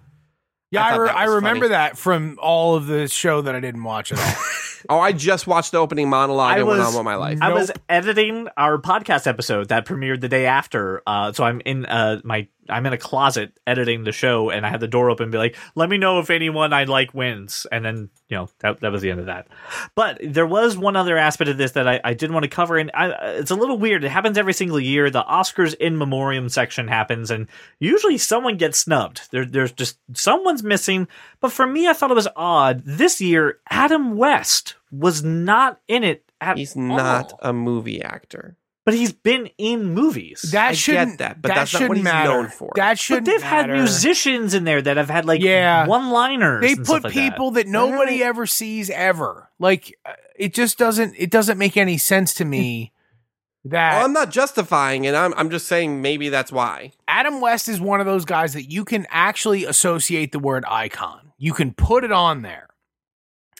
[0.71, 1.69] Yeah, I I, re- that I remember funny.
[1.71, 4.43] that from all of the show that I didn't watch at all.
[4.89, 7.39] Oh, I just watched the opening monologue I and went was- on with my life.
[7.43, 11.03] I was editing our podcast episode that premiered the day after.
[11.05, 14.71] Uh, so I'm in uh, my I'm in a closet editing the show, and I
[14.71, 17.67] had the door open, and be like, "Let me know if anyone I like wins."
[17.71, 19.49] And then you know that that was the end of that.
[19.95, 22.77] But there was one other aspect of this that I, I did want to cover,
[22.79, 24.05] and I, it's a little weird.
[24.05, 25.11] It happens every single year.
[25.11, 27.47] The Oscars in memoriam section happens, and
[27.79, 29.31] usually someone gets snubbed.
[29.31, 31.09] There, there's just someone's missing.
[31.41, 32.83] But for me, I thought it was odd.
[32.85, 38.57] This year, Adam West was not in it at He's not a movie actor.
[38.89, 40.43] But he's been in movies.
[40.53, 41.11] That I shouldn't.
[41.13, 42.29] get that, but that that's not what he's matter.
[42.31, 42.73] known for.
[42.77, 43.27] That but shouldn't.
[43.27, 45.87] they've had musicians in there that have had like Yeah.
[45.87, 46.63] one-liners.
[46.63, 48.21] They and put like people that, nobody Alright.
[48.23, 49.51] ever sees ever.
[49.59, 51.15] Like uh, it just doesn't.
[51.19, 52.93] It doesn't make any sense to me
[53.65, 55.15] that Well, I'm not justifying it.
[55.15, 56.93] I'm I'm just saying maybe that's why.
[57.07, 61.33] Adam West is one of those guys that you can actually associate the word icon.
[61.37, 62.69] You can put it on there.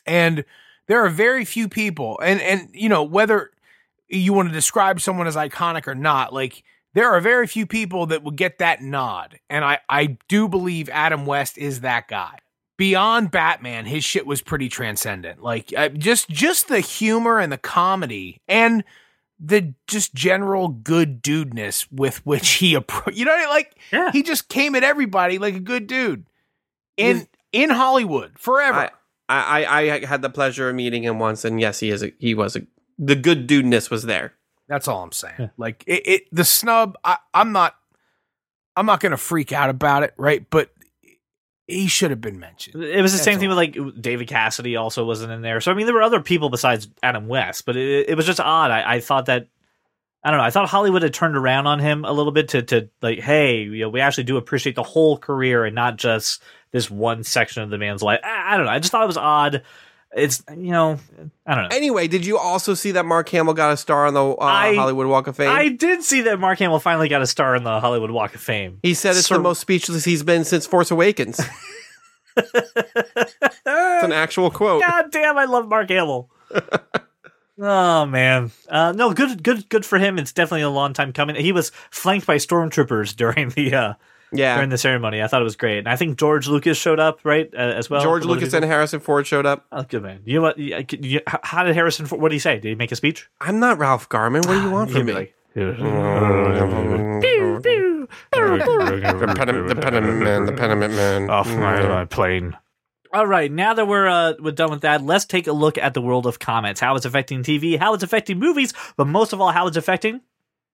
[0.07, 0.45] And
[0.87, 3.51] there are very few people and and you know whether
[4.09, 6.63] you want to describe someone as iconic or not, like
[6.95, 9.39] there are very few people that would get that nod.
[9.51, 12.39] And I I do believe Adam West is that guy.
[12.77, 15.43] Beyond Batman, his shit was pretty transcendent.
[15.43, 18.85] Like uh, just just the humor and the comedy and
[19.41, 23.19] the just general good dudeness with which he approached.
[23.19, 23.49] You know, I mean?
[23.49, 24.11] like Yeah.
[24.13, 26.27] he just came at everybody like a good dude
[26.97, 28.91] in in Hollywood forever.
[29.29, 32.03] I, I I had the pleasure of meeting him once, and yes, he is.
[32.03, 32.63] A, he was a
[32.99, 34.35] the good dudeness was there.
[34.69, 35.35] That's all I'm saying.
[35.39, 35.49] Yeah.
[35.57, 36.97] Like it, it the snub.
[37.05, 37.75] I, I'm not.
[38.77, 40.49] I'm not going to freak out about it, right?
[40.49, 40.71] But
[41.67, 42.83] he should have been mentioned.
[42.83, 43.57] It was the That's same thing all.
[43.57, 45.61] with like David Cassidy also wasn't in there.
[45.61, 48.41] So I mean, there were other people besides Adam West, but it, it was just
[48.41, 48.71] odd.
[48.71, 49.49] I, I thought that
[50.25, 50.45] I don't know.
[50.45, 53.63] I thought Hollywood had turned around on him a little bit to to like, hey,
[53.63, 57.63] you know, we actually do appreciate the whole career and not just this one section
[57.63, 58.21] of the man's life.
[58.25, 58.73] I, I don't know.
[58.73, 59.63] I just thought it was odd.
[60.17, 60.99] It's you know
[61.47, 61.77] I don't know.
[61.77, 64.75] Anyway, did you also see that Mark Hamill got a star on the uh, I-
[64.75, 65.51] Hollywood Walk of Fame?
[65.51, 68.41] I did see that Mark Hamill finally got a star on the Hollywood Walk of
[68.41, 68.79] Fame.
[68.83, 71.41] he said it's Sir- the most speechless he's been since Force Awakens.
[72.37, 74.83] it's an actual quote.
[74.83, 76.31] God damn, I love Mark Hamill.
[77.59, 80.19] oh man, uh, no, good, good, good for him.
[80.19, 81.37] It's definitely a long time coming.
[81.37, 83.95] He was flanked by stormtroopers during the uh,
[84.33, 84.57] Yeah.
[84.57, 85.23] during the ceremony.
[85.23, 87.89] I thought it was great, and I think George Lucas showed up right uh, as
[87.89, 88.03] well.
[88.03, 88.65] George A lot of Lucas and.
[88.65, 89.67] Harrison Ford showed up.
[89.73, 90.21] Oh, good man.
[90.25, 90.59] You know what?
[90.59, 92.07] you- you- how did Harrison?
[92.07, 92.59] Ford- What did he say?
[92.59, 93.29] Did he make a speech?
[93.41, 94.43] I'm not Ralph Garman.
[94.43, 95.13] What do you want from me?
[95.13, 95.75] like, the,
[99.37, 101.31] pediment, the pediment man, the pediment man.
[101.31, 102.57] off my, my plane.
[103.13, 105.95] All right, now that we're uh, we're done with that, let's take a look at
[105.95, 106.81] the world of comments.
[106.81, 110.21] How it's affecting TV, how it's affecting movies, but most of all, how it's affecting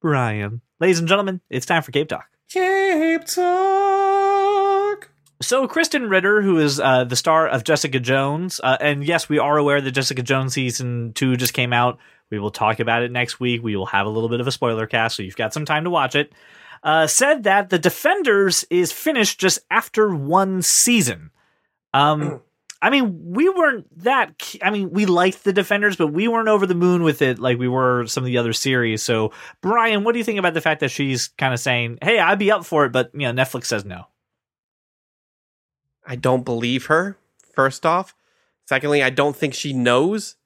[0.01, 0.61] Brian.
[0.81, 2.27] Ladies and gentlemen, it's time for Cape Talk.
[2.50, 5.11] Cape Talk.
[5.42, 9.38] So, Krysten Ritter, who is uh, the star of Jessica Jones, uh, and yes, we
[9.38, 11.98] are aware that Jessica Jones season two just came out.
[12.30, 13.62] We will talk about it next week.
[13.62, 15.85] We will have a little bit of a spoiler cast, so you've got some time
[15.85, 16.33] to watch it.
[16.83, 21.30] Uh, said that The Defenders is finished just after one season.
[21.92, 22.40] Um,
[22.85, 24.55] I mean, we weren't that.
[24.61, 27.59] I mean, we liked The Defenders, but we weren't over the moon with it like
[27.59, 29.03] we were some of the other series.
[29.03, 32.18] So, Brian, what do you think about the fact that she's kind of saying, "Hey,
[32.18, 34.09] I'd be up for it," but you know, Netflix says no.
[36.07, 37.16] I don't believe her,
[37.55, 38.14] first off.
[38.66, 40.37] Secondly, I don't think she knows.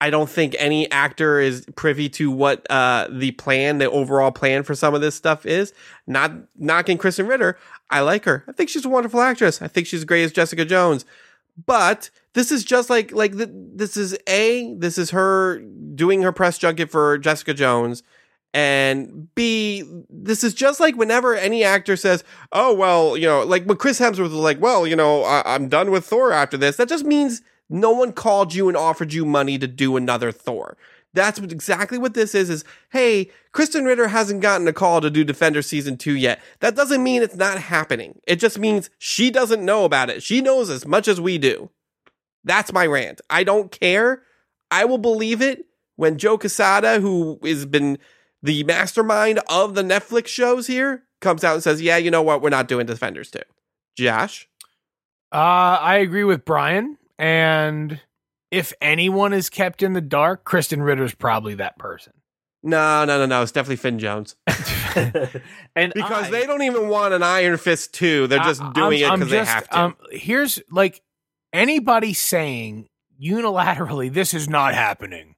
[0.00, 4.64] I don't think any actor is privy to what uh, the plan, the overall plan
[4.64, 5.72] for some of this stuff is.
[6.08, 7.56] Not knocking Krysten Ritter.
[7.88, 8.42] I like her.
[8.48, 9.62] I think she's a wonderful actress.
[9.62, 11.04] I think she's great as Jessica Jones.
[11.66, 15.58] But this is just like like th- this is a this is her
[15.94, 18.02] doing her press junket for Jessica Jones.
[18.54, 23.64] And B, this is just like whenever any actor says, oh, well, you know, like
[23.64, 26.76] when Chris Hemsworth was like, well, you know, I- I'm done with Thor after this.
[26.76, 30.78] That just means no one called you and offered you money to do another Thor.
[31.14, 35.24] That's exactly what this is, is, hey, Krysten Ritter hasn't gotten a call to do
[35.24, 36.40] Defender season two yet.
[36.60, 38.20] That doesn't mean it's not happening.
[38.26, 40.22] It just means she doesn't know about it.
[40.22, 41.70] She knows as much as we do.
[42.44, 43.20] That's my rant.
[43.30, 44.22] I don't care.
[44.70, 45.64] I will believe it
[45.96, 47.98] when Joe Quesada, who has been
[48.42, 52.42] the mastermind of the Netflix shows here, comes out and says, "Yeah, you know what?
[52.42, 53.40] We're not doing Defenders 2.
[53.96, 54.48] Josh,
[55.32, 56.96] Uh, I agree with Brian.
[57.18, 58.00] And
[58.50, 62.12] if anyone is kept in the dark, Krysten Ritter's probably that person.
[62.62, 63.42] no, no, no, no.
[63.42, 64.36] It's definitely Finn Jones
[65.76, 68.26] and because I- they don't even want an Iron Fist 2.
[68.26, 69.78] They're just I- doing I'm- it because they have to.
[69.80, 71.02] Um, here's like
[71.52, 72.88] anybody saying
[73.22, 75.34] unilaterally this is not happening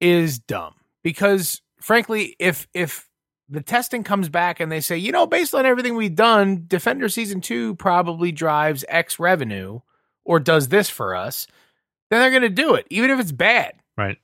[0.00, 3.08] is dumb because frankly, if if
[3.48, 7.08] the testing comes back and they say, you know, based on everything we've done, Defender
[7.08, 9.80] season two probably drives X revenue
[10.24, 11.46] or does this for us,
[12.10, 13.74] then they're going to do it, even if it's bad.
[13.96, 14.18] right.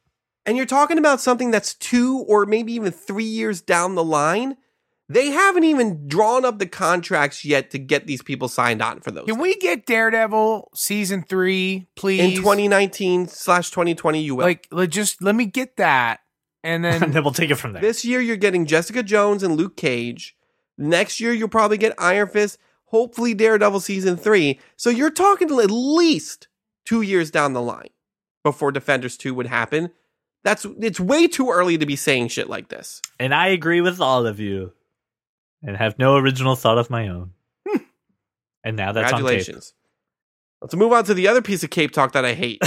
[0.47, 4.57] and you're talking about something that's two or maybe even three years down the line.
[5.09, 9.11] They haven't even drawn up the contracts yet to get these people signed on for
[9.11, 9.27] those.
[9.27, 12.21] Can we get Daredevil season three, please?
[12.21, 14.45] in 2019 slash 2020, you will.
[14.45, 16.21] like, let just let me get that,
[16.65, 17.83] and and then then we'll take it from there.
[17.83, 20.35] This year, you're getting Jessica Jones and Luke Cage.
[20.79, 24.61] Next year, you'll probably get Iron Fist, hopefully Daredevil season three.
[24.77, 26.49] So you're talking to at least
[26.85, 27.91] two years down the line
[28.43, 29.91] before Defenders 2 would happen.
[30.45, 33.01] That's it's way too early to be saying shit like this.
[33.19, 34.73] and I agree with all of you,
[35.63, 37.33] and have no original thought of my own.
[38.65, 39.29] and now that's on tape.
[39.29, 39.75] Congratulations.
[40.61, 42.61] Let's move on to the other piece of Cape Talk that I hate.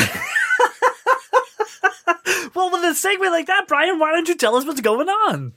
[2.56, 5.54] well, with a segment like that, Brian, why don't you tell us what's going on?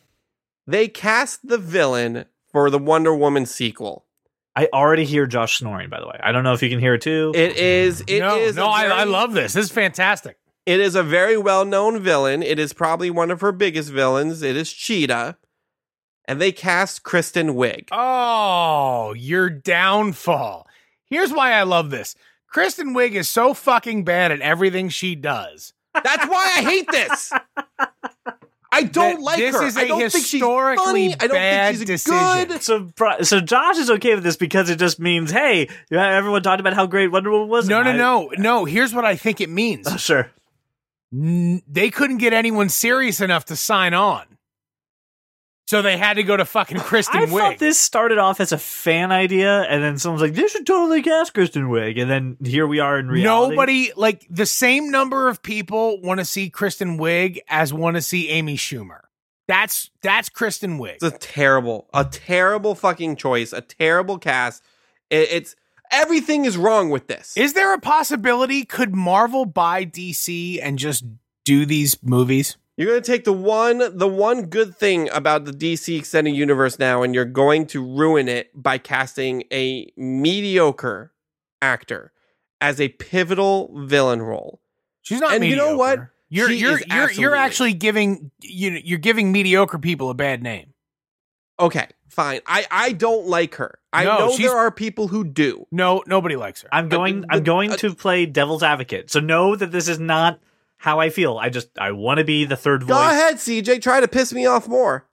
[0.68, 4.04] they cast the villain for the Wonder Woman sequel.
[4.58, 5.88] I already hear Josh snoring.
[5.88, 7.30] By the way, I don't know if you can hear it too.
[7.32, 8.02] It is.
[8.08, 9.52] It no, is no, a I, I very- love this.
[9.52, 10.36] This is fantastic.
[10.66, 12.42] It is a very well known villain.
[12.42, 14.42] It is probably one of her biggest villains.
[14.42, 15.38] It is Cheetah.
[16.24, 17.88] And they cast Kristen Wiig.
[17.92, 20.66] Oh, your downfall.
[21.06, 22.16] Here's why I love this.
[22.48, 25.72] Kristen Wiig is so fucking bad at everything she does.
[25.94, 27.32] That's why I hate this.
[28.78, 29.64] I don't That like this her.
[29.66, 31.14] is I a don't think she's historically funny.
[31.14, 32.48] I don't think she's decision.
[32.48, 32.62] good.
[32.62, 32.90] so,
[33.22, 36.86] so Josh is okay with this because it just means, hey, everyone talked about how
[36.86, 37.68] great Wonder Woman was.
[37.68, 38.64] No, no, I- no, no.
[38.64, 39.86] Here's what I think it means.
[39.88, 40.30] Oh, sure.
[41.12, 44.24] N- They couldn't get anyone serious enough to sign on.
[45.68, 47.38] So they had to go to fucking Kristen I Wiig.
[47.38, 51.02] thought this started off as a fan idea, and then someone's like, "They should totally
[51.02, 53.54] cast Kristen Wiig," and then here we are in reality.
[53.54, 58.00] Nobody like the same number of people want to see Kristen Wiig as want to
[58.00, 59.00] see Amy Schumer.
[59.46, 60.94] That's that's Kristen Wiig.
[60.94, 63.52] It's a terrible, a terrible fucking choice.
[63.52, 64.64] A terrible cast.
[65.10, 65.54] It, it's
[65.90, 67.36] Everything is wrong with this.
[67.36, 71.04] Is there a possibility could Marvel buy DC and just
[71.44, 72.57] do these movies?
[72.78, 76.78] You're going to take the one the one good thing about the DC extended universe
[76.78, 81.12] now and you're going to ruin it by casting a mediocre
[81.60, 82.12] actor
[82.60, 84.60] as a pivotal villain role.
[85.02, 85.98] She's not And you know what?
[86.28, 90.14] You're She you're is you're you're actually giving you know, you're giving mediocre people a
[90.14, 90.72] bad name.
[91.58, 92.42] Okay, fine.
[92.46, 93.80] I I don't like her.
[93.92, 95.66] I No, know there are people who do.
[95.72, 96.68] No, nobody likes her.
[96.70, 97.24] I'm going.
[97.24, 99.10] uh, I'm going uh, to play devil's advocate.
[99.10, 100.38] So know that this is not
[100.78, 101.38] how I feel.
[101.38, 102.96] I just I want to be the third voice.
[102.96, 103.82] Go ahead, CJ.
[103.82, 105.06] Try to piss me off more.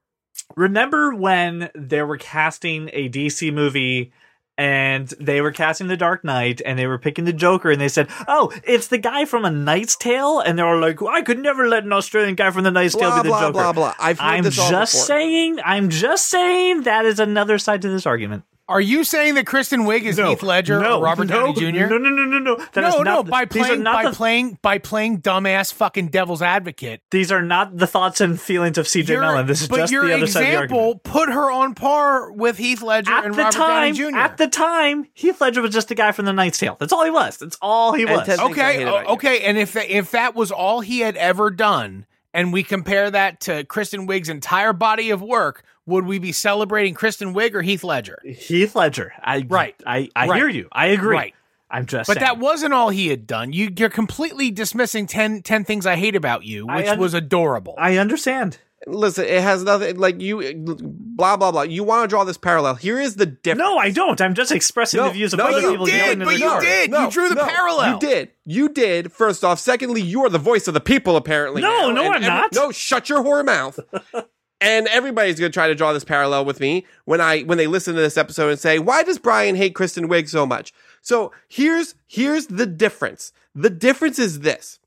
[0.55, 4.11] Remember when they were casting a DC movie
[4.57, 7.87] and they were casting The Dark Knight and they were picking the Joker and they
[7.89, 11.39] said, "Oh, it's the guy from A Knight's Tale," and they were like, "I could
[11.39, 13.93] never let an Australian guy from The Knight's Tale be the blah Joker." blah blah.
[13.99, 15.05] I've heard I'm this all just before.
[15.07, 15.59] saying.
[15.65, 18.43] I'm just saying that is another side to this argument.
[18.67, 21.85] Are you saying that Kristen Wiig is Heath Ledger no, or Robert no, Downey Jr.?
[21.87, 22.55] No, no, no, no, no.
[22.73, 23.21] That is no, not no.
[23.21, 27.01] the- By playing not by the, playing by playing dumbass fucking devil's advocate.
[27.11, 29.45] These are not the thoughts and feelings of CJ Your- Mellon.
[29.45, 30.81] This is but just your the other side of the argument.
[30.81, 34.17] example put her on par with Heath Ledger At and the Robert time, Downey Jr.
[34.17, 36.75] at the time, Heath Ledger was just the guy from The Knight's Tale.
[36.79, 37.37] That's all he was.
[37.37, 38.25] That's all he was.
[38.25, 39.13] Ted- things I okay, hate o- about you.
[39.13, 43.09] okay, and if that, if that was all he had ever done, and we compare
[43.09, 47.61] that to Kristen Wiig's entire body of work, would we be celebrating Kristen Wiig or
[47.63, 48.19] Heath Ledger?
[48.23, 49.13] Heath Ledger.
[49.23, 49.75] I Right.
[49.87, 50.37] I, I Right.
[50.37, 50.67] hear you.
[50.71, 51.15] I agree.
[51.15, 51.33] Right.
[51.71, 52.25] I'm just But saying.
[52.25, 53.51] that wasn't all he had done.
[53.51, 57.73] You, you're completely dismissing 10, 10 things I hate about you, which un- was adorable.
[57.77, 58.59] I understand.
[58.87, 60.53] Listen, it has nothing like you.
[60.55, 61.63] Blah blah blah.
[61.63, 62.75] You want to draw this parallel?
[62.75, 63.59] Here is the difference.
[63.67, 64.19] No, I don't.
[64.21, 65.93] I'm just expressing No, the views of no, other no, people no.
[65.93, 66.63] yelling did, but you dark.
[66.63, 66.91] did.
[66.91, 67.93] You drew the parallel.
[67.93, 68.31] You did.
[68.45, 69.11] You did.
[69.11, 69.59] First off.
[69.59, 71.15] Secondly, you are the voice of the people.
[71.17, 71.61] Apparently.
[71.61, 72.53] No, now, no, I'm every- not.
[72.53, 73.79] No, shut your whore mouth.
[74.61, 77.67] and everybody's going to try to draw this parallel with me when I when they
[77.67, 81.31] listen to this episode and say, "Why does Brian hate Kristen Wiig so much?" So
[81.47, 83.31] here's here's the difference.
[83.55, 84.79] The difference is this.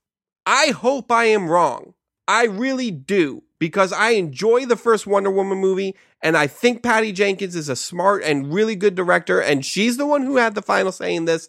[0.46, 1.94] I hope I am wrong.
[2.28, 7.12] I really do because I enjoy the first Wonder Woman movie and I think Patty
[7.12, 10.62] Jenkins is a smart and really good director and she's the one who had the
[10.62, 11.48] final say in this.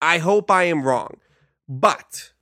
[0.00, 1.18] I hope I am wrong.
[1.68, 2.32] But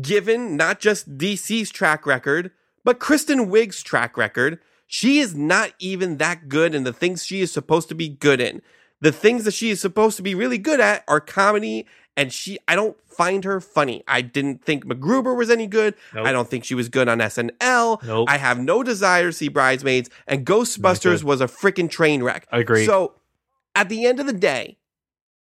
[0.00, 2.50] given not just DC's track record,
[2.84, 7.40] but Kristen Wiig's track record, she is not even that good in the things she
[7.40, 8.62] is supposed to be good in.
[9.00, 12.58] The things that she is supposed to be really good at are comedy, and she
[12.68, 14.02] I don't find her funny.
[14.06, 15.94] I didn't think MacGruber was any good.
[16.14, 16.26] Nope.
[16.26, 18.02] I don't think she was good on SNL.
[18.02, 18.28] Nope.
[18.28, 22.46] I have no desire to see Bridesmaids, and Ghostbusters was a freaking train wreck.
[22.50, 22.86] I agree.
[22.86, 23.14] So
[23.74, 24.78] at the end of the day,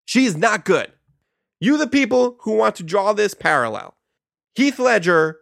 [0.04, 0.92] she is not good.
[1.60, 3.96] You, the people who want to draw this parallel,
[4.54, 5.38] Heath Ledger,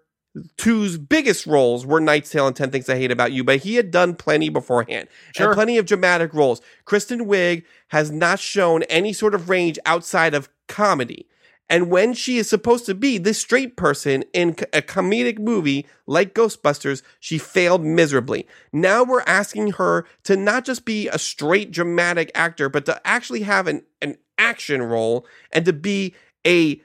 [0.65, 3.77] whose biggest roles were Knight's Tale and 10 Things I Hate About You, but he
[3.77, 5.49] had done plenty beforehand Sure.
[5.49, 6.61] and plenty of dramatic roles.
[6.85, 11.29] Kristen Wiig has not shown any sort of range outside of comedy.
[11.71, 16.35] And when she is supposed to be this straight person in a comedic movie like
[16.35, 18.47] Ghostbusters, she failed miserably.
[18.73, 23.43] Now we're asking her to not just be a straight dramatic actor, but to actually
[23.43, 26.15] have an, an action role and to be
[26.47, 26.83] a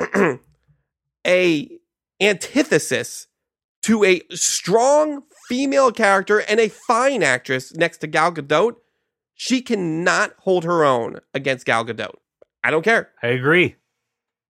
[1.26, 1.78] a
[2.22, 3.26] antithesis
[3.82, 8.76] to a strong female character and a fine actress next to Gal Gadot.
[9.34, 12.14] She cannot hold her own against Gal Gadot.
[12.62, 13.10] I don't care.
[13.22, 13.76] I agree.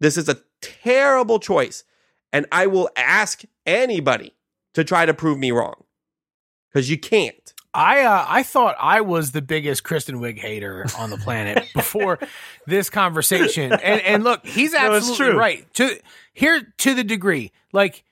[0.00, 1.84] This is a terrible choice.
[2.32, 4.34] And I will ask anybody
[4.74, 5.84] to try to prove me wrong.
[6.68, 7.51] Because you can't.
[7.74, 12.18] I uh, I thought I was the biggest Kristen Wiig hater on the planet before
[12.66, 13.72] this conversation.
[13.72, 15.38] And and look, he's No, absolutely true.
[15.38, 15.74] right.
[15.74, 15.98] To
[16.34, 17.50] here to the degree.
[17.72, 18.04] Like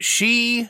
[0.00, 0.68] she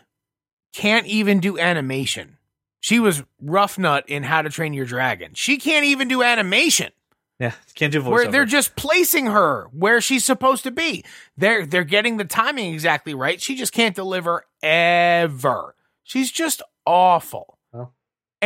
[0.74, 2.36] can't even do animation.
[2.80, 5.32] She was Ruffnut in How to Train Your Dragon.
[5.34, 6.92] She can't even do animation.
[7.40, 8.10] Yeah, can't do voiceover.
[8.12, 11.04] Where they're just placing her where she's supposed to be.
[11.36, 13.40] They're they're getting the timing exactly right.
[13.40, 15.74] She just can't deliver ever.
[16.04, 17.55] She's just awful.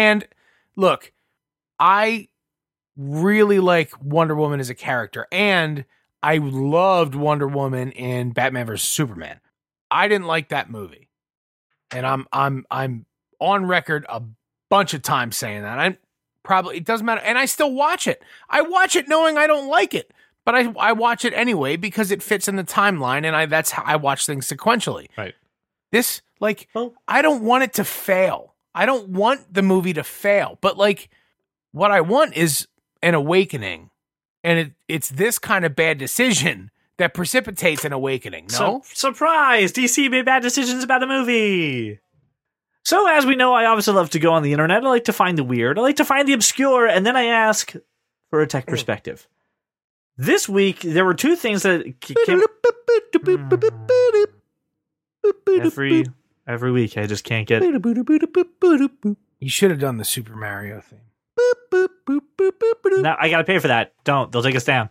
[0.01, 0.27] And
[0.77, 1.13] look,
[1.79, 2.29] I
[2.97, 5.85] really like Wonder Woman as a character, and
[6.23, 9.41] I loved Wonder Woman in Batman vs Superman.
[9.91, 11.09] I didn't like that movie,
[11.91, 13.05] and I'm I'm I'm
[13.41, 14.23] on record a
[14.71, 15.79] bunch of times saying that.
[15.79, 15.99] I'm
[16.43, 18.23] probably it doesn't matter, and I still watch it.
[18.49, 20.13] I watch it knowing I don't like it,
[20.47, 23.73] but I I watch it anyway because it fits in the timeline, and I that's
[23.73, 25.09] how I watch things sequentially.
[25.19, 25.35] Right.
[25.93, 28.50] This like Well- I don't want it to fail.
[28.75, 31.09] I don't want the movie to fail, but like
[31.73, 32.67] what I want is
[33.03, 33.91] an awakening,
[34.45, 38.47] and it, it's this kind of bad decision that precipitates an awakening.
[38.53, 39.73] No, Su- surprise!
[39.73, 41.99] DC made bad decisions about a movie.
[42.85, 44.85] So, as we know, I obviously love to go on the internet.
[44.85, 45.79] I like to find the weird.
[45.79, 47.75] I like to find the obscure, and then I ask
[48.31, 48.71] for a tech hmm.
[48.71, 49.29] perspective.
[50.17, 52.43] This week there were two things that came
[55.47, 56.05] every
[56.51, 56.97] every week.
[56.99, 57.61] I just can't get.
[59.39, 61.01] You should have done the Super Mario thing.
[63.03, 63.95] Now I gotta pay for that.
[64.05, 64.31] Don't.
[64.31, 64.91] They'll take us down.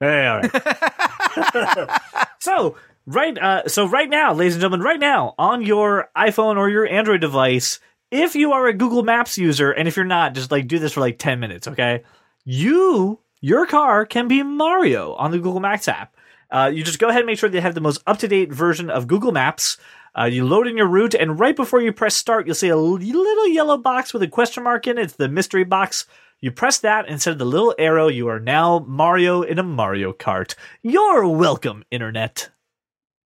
[0.00, 2.00] Hey, all right.
[2.40, 6.68] so right, uh, so right now, ladies and gentlemen, right now on your iPhone or
[6.68, 10.50] your Android device, if you are a Google Maps user, and if you're not, just
[10.50, 12.02] like do this for like ten minutes, okay?
[12.44, 16.13] You, your car can be Mario on the Google Maps app.
[16.54, 18.52] Uh, you just go ahead and make sure they have the most up to date
[18.52, 19.76] version of Google Maps.
[20.16, 22.76] Uh, you load in your route, and right before you press start, you'll see a
[22.76, 25.02] little yellow box with a question mark in it.
[25.02, 26.06] It's the mystery box.
[26.40, 30.12] You press that instead of the little arrow, you are now Mario in a Mario
[30.12, 30.54] Kart.
[30.82, 32.50] You're welcome, Internet.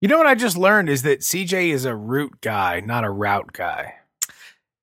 [0.01, 3.11] You know what I just learned is that CJ is a route guy, not a
[3.11, 3.97] route guy.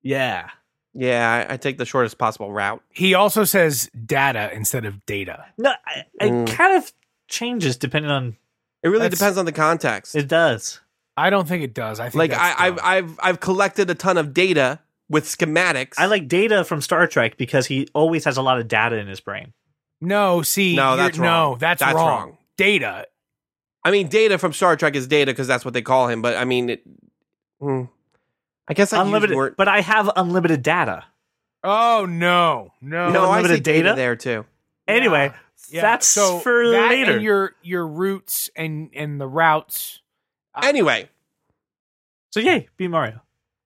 [0.04, 0.50] Yeah.
[0.94, 2.82] Yeah, I, I take the shortest possible route.
[2.90, 5.46] He also says data instead of data.
[5.58, 6.48] No, I, it Mm.
[6.48, 6.94] kind of
[7.36, 8.38] changes depending on.
[8.84, 10.16] It really That's- depends on the context.
[10.16, 10.80] It does.
[11.18, 12.00] I don't think it does.
[12.00, 12.86] I think like that's I, I've dumb.
[12.86, 14.80] I've I've collected a ton of data
[15.10, 15.94] with schematics.
[15.98, 19.08] I like Data from Star Trek because he always has a lot of data in
[19.08, 19.54] his brain.
[20.02, 20.42] no.
[20.42, 21.52] See, No, you're- that's wrong.
[21.52, 22.08] No, that's, That's wrong.
[22.30, 22.38] wrong.
[22.58, 23.08] Data.
[23.84, 26.22] I mean, data from Star Trek is data because that's what they call him.
[26.24, 26.84] But I mean, it,
[27.62, 27.84] hmm.
[28.68, 31.06] I guess I unlimited, Word, but I have unlimited data.
[31.64, 33.96] Oh no, no, no, I unlimited see data data?
[33.96, 34.46] there too.
[34.88, 35.40] Anyway, Yeah,
[35.72, 37.14] that's so for that later.
[37.14, 40.02] And your your routes and and the routes.
[40.54, 41.10] Uh, anyway,
[42.32, 43.22] so yay, be Mario.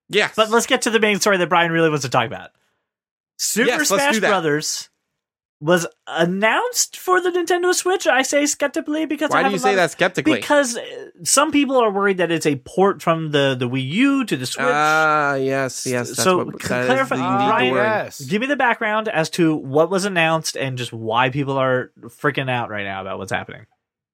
[0.09, 2.49] yes, But let's get to the main story that Brian really wants to talk about.
[3.37, 4.29] Super Yes, let's Smash do that.
[4.29, 4.89] Brothers
[5.61, 8.07] was announced for the Nintendo Switch.
[8.07, 10.35] I say skeptically because I Why do have you say lot that skeptically?
[10.39, 10.81] Because uh,
[11.23, 14.45] some people are worried that it's a port from the the Wii U to the
[14.45, 14.65] Switch.
[14.67, 16.07] Ah, yes, yes.
[16.09, 18.21] That's So, what, c- that is clarify- the, Ryan- yes.
[18.21, 22.49] Give me the background as to what was announced and just why people are freaking
[22.49, 23.65] out right now about what's happening.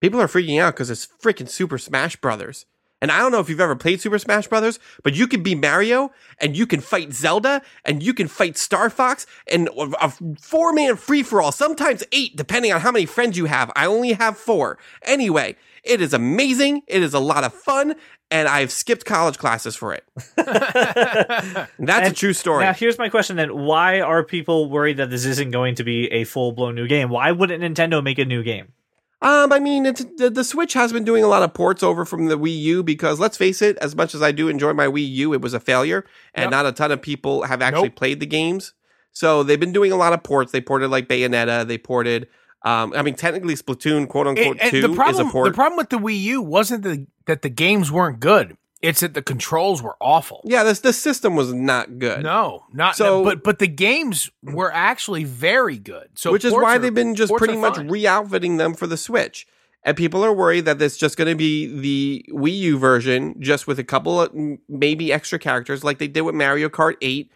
[0.02, 2.66] People are freaking out because it's freaking Super Smash Brothers.
[3.02, 5.54] And I don't know if you've ever played Super Smash Brothers, but you can be
[5.54, 10.74] Mario and you can fight Zelda and you can fight Star Fox and a four
[10.74, 13.72] man free for all, sometimes eight, depending on how many friends you have.
[13.76, 14.78] I only have four.
[15.04, 16.82] Anyway, it is amazing.
[16.88, 17.96] It is a lot of fun.
[18.32, 20.04] And I've skipped college classes for it.
[20.36, 22.64] That's a true story.
[22.64, 23.56] Now, here's my question then.
[23.56, 27.10] Why are people worried that this isn't going to be a full blown new game?
[27.10, 28.74] Why wouldn't Nintendo make a new game?
[29.22, 32.06] Um, I mean, it's, the, the Switch has been doing a lot of ports over
[32.06, 34.88] from the Wii U because let's face it, as much as I do enjoy my
[34.88, 36.52] Wii U, it was a failure, and Yep.
[36.52, 37.96] not a ton of people have actually Nope.
[37.96, 38.74] played the games.
[39.12, 40.52] So they've been doing a lot of ports.
[40.52, 41.66] They ported like Bayonetta.
[41.68, 42.28] They ported.
[42.66, 45.48] Um, I mean, technically, Splatoon, quote unquote, and two the problem, is a port.
[45.52, 48.58] the problem with the Wii U wasn't the, that the games weren't good.
[48.86, 50.42] It's that the controls were awful.
[50.46, 52.24] yeah, this the system was not good.
[52.24, 56.10] No, not So- but but the games were actually very good.
[56.16, 59.48] So which is why are- they've been just pretty much re-outfitting them for the Switch.
[59.88, 63.68] And people are worried that it's just going to be the Wii U version, just
[63.68, 64.32] with a couple of
[64.68, 67.32] maybe extra characters, like they did with Mario Kart 8.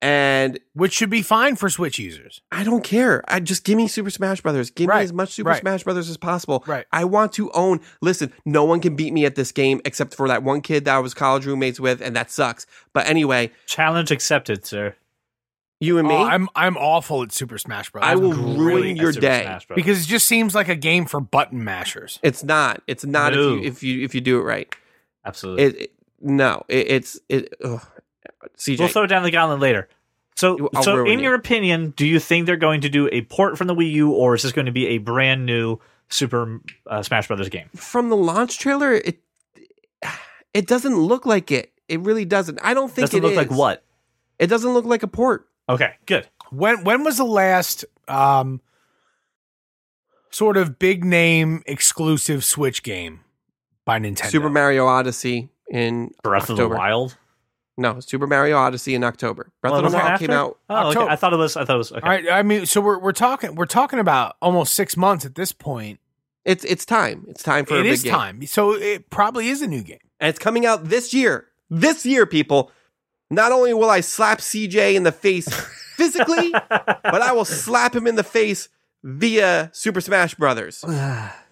[0.00, 2.40] And which should be fine for Switch users.
[2.52, 3.24] I don't care.
[3.26, 4.70] I just give me Super Smash Brothers.
[4.70, 5.60] Give me as much Super right.
[5.60, 6.62] Smash Brothers as possible.
[6.68, 6.86] Right.
[6.92, 7.80] I want to own.
[8.00, 10.94] Listen, no one can beat me at this game except for that one kid that
[10.94, 12.64] I was college roommates with, and that sucks.
[12.92, 14.94] But anyway, Challenge accepted, sir.
[15.80, 18.04] you and me, Oh, I'm I'm awful at Super Smash Bros.
[18.06, 19.42] I will I'm ruin great your day.
[19.42, 19.74] Smash Bros.
[19.74, 22.20] because it just seems like a game for button mashers.
[22.22, 22.82] it's not.
[22.86, 23.56] It's not No.
[23.56, 24.72] if you if you if you do it right.
[25.24, 25.64] Absolutely.
[25.64, 27.52] It, it no, it, it's it.
[27.64, 27.84] Ugh.
[28.56, 29.88] CJ, we'll throw it down the gauntlet later.
[30.36, 31.24] So, I'll so ruin in you.
[31.24, 34.12] your opinion, do you think they're going to do a port from the Wii U,
[34.12, 35.78] or is this going to be a brand new
[36.08, 37.68] Super uh, Smash Brothers game?
[37.74, 39.20] from the launch trailer, it
[40.54, 41.72] it doesn't look like it.
[41.88, 42.58] It really doesn't.
[42.62, 43.82] I don't think Doesn't it look like what?
[44.38, 45.48] It doesn't look like a port.
[45.68, 46.28] Okay, good.
[46.50, 48.60] When when was the last um
[50.30, 53.20] sort of big name exclusive Switch game
[53.84, 54.30] by Nintendo?
[54.30, 56.62] Super Mario Odyssey in Breath October.
[56.62, 57.16] of the Wild.
[57.78, 59.52] No, Super Mario Odyssey in October.
[59.62, 60.58] Breath Well, of the Wild came out.
[60.68, 61.00] Oh, okay.
[61.00, 61.56] I thought it was.
[61.56, 61.92] I thought it was.
[61.92, 62.00] Okay.
[62.02, 65.36] All right, I mean, so we're we're talking we're talking about almost six months at
[65.36, 66.00] this point.
[66.44, 67.24] It's it's time.
[67.28, 68.12] It's time for a It big is game.
[68.12, 70.00] time, so it probably is a new game.
[70.18, 71.46] and it's coming out this year.
[71.70, 72.72] This year, people.
[73.30, 75.48] Not only will I slap CJ in the face
[75.96, 78.68] physically, but I will slap him in the face
[79.04, 80.84] via Super Smash Brothers.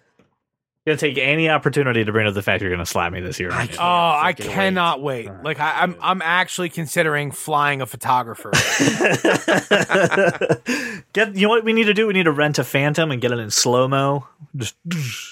[0.86, 3.50] Gonna take any opportunity to bring up the fact you're gonna slap me this year.
[3.50, 4.50] I Oh, I freaking wait.
[4.54, 5.28] cannot wait.
[5.42, 8.50] Like I, I'm I'm actually considering flying a photographer.
[11.12, 12.06] get you know what we need to do?
[12.06, 14.26] We need to rent a Phantom and get it in slow mo.
[14.54, 14.76] Just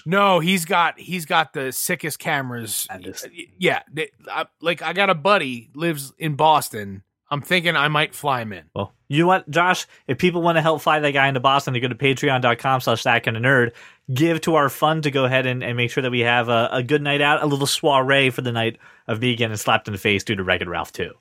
[0.04, 2.86] no, he's got he's got the sickest cameras.
[3.00, 3.28] Just-
[3.58, 7.02] Yeah, they- I- like I got a buddy lives in Boston.
[7.30, 8.64] I'm thinking I might fly him in.
[8.74, 9.86] well, You know what, Josh?
[10.08, 13.04] If people want to help fly that guy into Boston, they go to patreon.com slash
[13.04, 13.72] that kind of nerd.
[14.12, 16.68] Give to our fund to go ahead and, and make sure that we have a,
[16.72, 19.92] a good night out, a little soiree for the night of me getting slapped in
[19.92, 21.12] the face due to Wreck-It Ralph 2.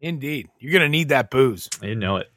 [0.00, 0.48] Indeed.
[0.58, 1.68] You're going to need that booze.
[1.82, 2.30] You know it.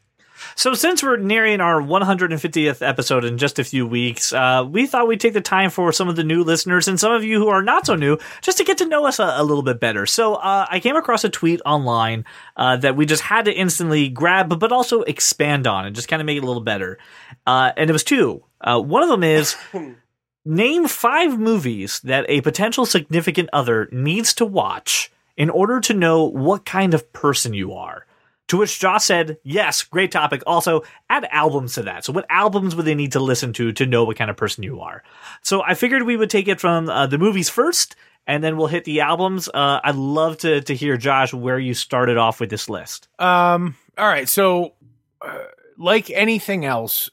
[0.55, 5.07] So, since we're nearing our 150th episode in just a few weeks, uh, we thought
[5.07, 7.49] we'd take the time for some of the new listeners and some of you who
[7.49, 10.05] are not so new just to get to know us a, a little bit better.
[10.05, 12.25] So, uh, I came across a tweet online
[12.55, 16.21] uh, that we just had to instantly grab, but also expand on and just kind
[16.21, 16.97] of make it a little better.
[17.45, 18.43] Uh, and it was two.
[18.61, 19.55] Uh, one of them is
[20.45, 26.23] name five movies that a potential significant other needs to watch in order to know
[26.23, 28.05] what kind of person you are.
[28.49, 30.43] To which Josh said, Yes, great topic.
[30.45, 32.05] Also, add albums to that.
[32.05, 34.63] So, what albums would they need to listen to to know what kind of person
[34.63, 35.03] you are?
[35.41, 37.95] So, I figured we would take it from uh, the movies first,
[38.27, 39.47] and then we'll hit the albums.
[39.47, 43.07] Uh, I'd love to, to hear, Josh, where you started off with this list.
[43.19, 43.75] Um.
[43.97, 44.27] All right.
[44.27, 44.73] So,
[45.21, 45.43] uh,
[45.77, 47.09] like anything else,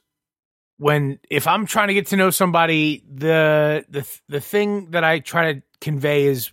[0.78, 5.20] when if I'm trying to get to know somebody, the the the thing that I
[5.20, 6.50] try to convey is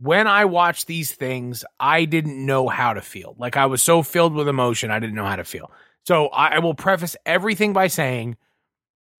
[0.00, 3.36] when I watch these things, I didn't know how to feel.
[3.38, 5.70] Like I was so filled with emotion, I didn't know how to feel.
[6.04, 8.36] So I, I will preface everything by saying,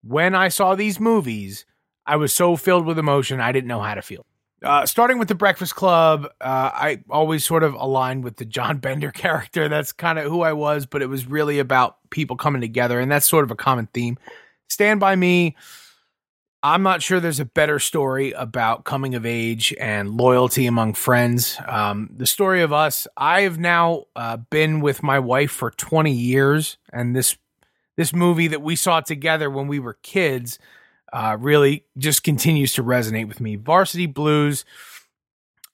[0.02, 1.64] when I saw these movies,
[2.06, 4.26] I was so filled with emotion, I didn't know how to feel.
[4.62, 8.78] Uh, starting with the Breakfast Club, uh, I always sort of aligned with the John
[8.80, 9.68] Bender character.
[9.68, 13.10] That's kind of who I was, but it was really about people coming together, and
[13.10, 14.18] that's sort of a common theme.
[14.68, 15.56] Stand by Me.
[16.64, 21.58] I'm not sure there's a better story about coming of age and loyalty among friends.
[21.68, 23.06] Um, the story of us.
[23.18, 27.36] I have now uh, been with my wife for 20 years, and this
[27.96, 30.58] this movie that we saw together when we were kids
[31.12, 33.56] uh, really just continues to resonate with me.
[33.56, 34.64] Varsity Blues.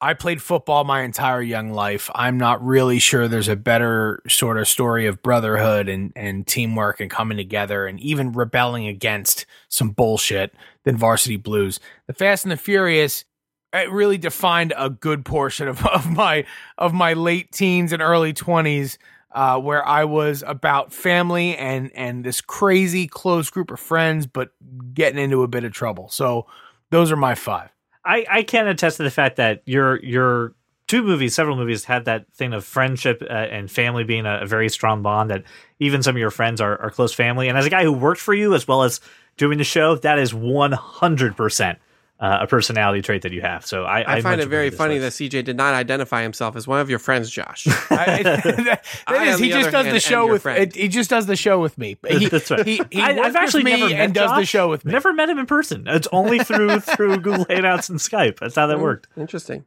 [0.03, 2.11] I played football my entire young life.
[2.14, 7.01] I'm not really sure there's a better sort of story of brotherhood and, and teamwork
[7.01, 11.80] and coming together and even rebelling against some bullshit than Varsity Blues.
[12.07, 13.26] The Fast and the Furious,
[13.74, 16.46] it really defined a good portion of, of my
[16.78, 18.98] of my late teens and early twenties,
[19.32, 24.53] uh, where I was about family and and this crazy close group of friends, but
[24.94, 26.09] getting into a bit of trouble.
[26.09, 26.46] So
[26.90, 27.70] those are my five.
[28.05, 30.55] I, I can attest to the fact that your your
[30.86, 34.46] two movies, several movies, had that thing of friendship uh, and family being a, a,
[34.46, 35.30] very strong bond.
[35.30, 35.44] That
[35.78, 37.48] even some of your friends are, are close family.
[37.48, 39.01] And as a guy who worked for you as well as
[39.36, 41.78] doing the show, that is one hundred percent
[42.20, 43.64] uh, a personality trait that you have.
[43.64, 45.18] So I, I, I find it very funny list.
[45.18, 47.66] that CJ did not identify himself as one of your friends, Josh.
[47.90, 51.24] I, that, that is, he just does hand, the show with it, he just does
[51.24, 51.96] the show with me.
[52.06, 52.66] He, That's right.
[52.66, 54.92] He, he I, have actually never met and does the show with me.
[54.92, 55.84] Never met him in person.
[55.86, 58.38] It's only through through Google Hangouts and Skype.
[58.38, 59.08] That's how that mm, worked.
[59.16, 59.64] Interesting.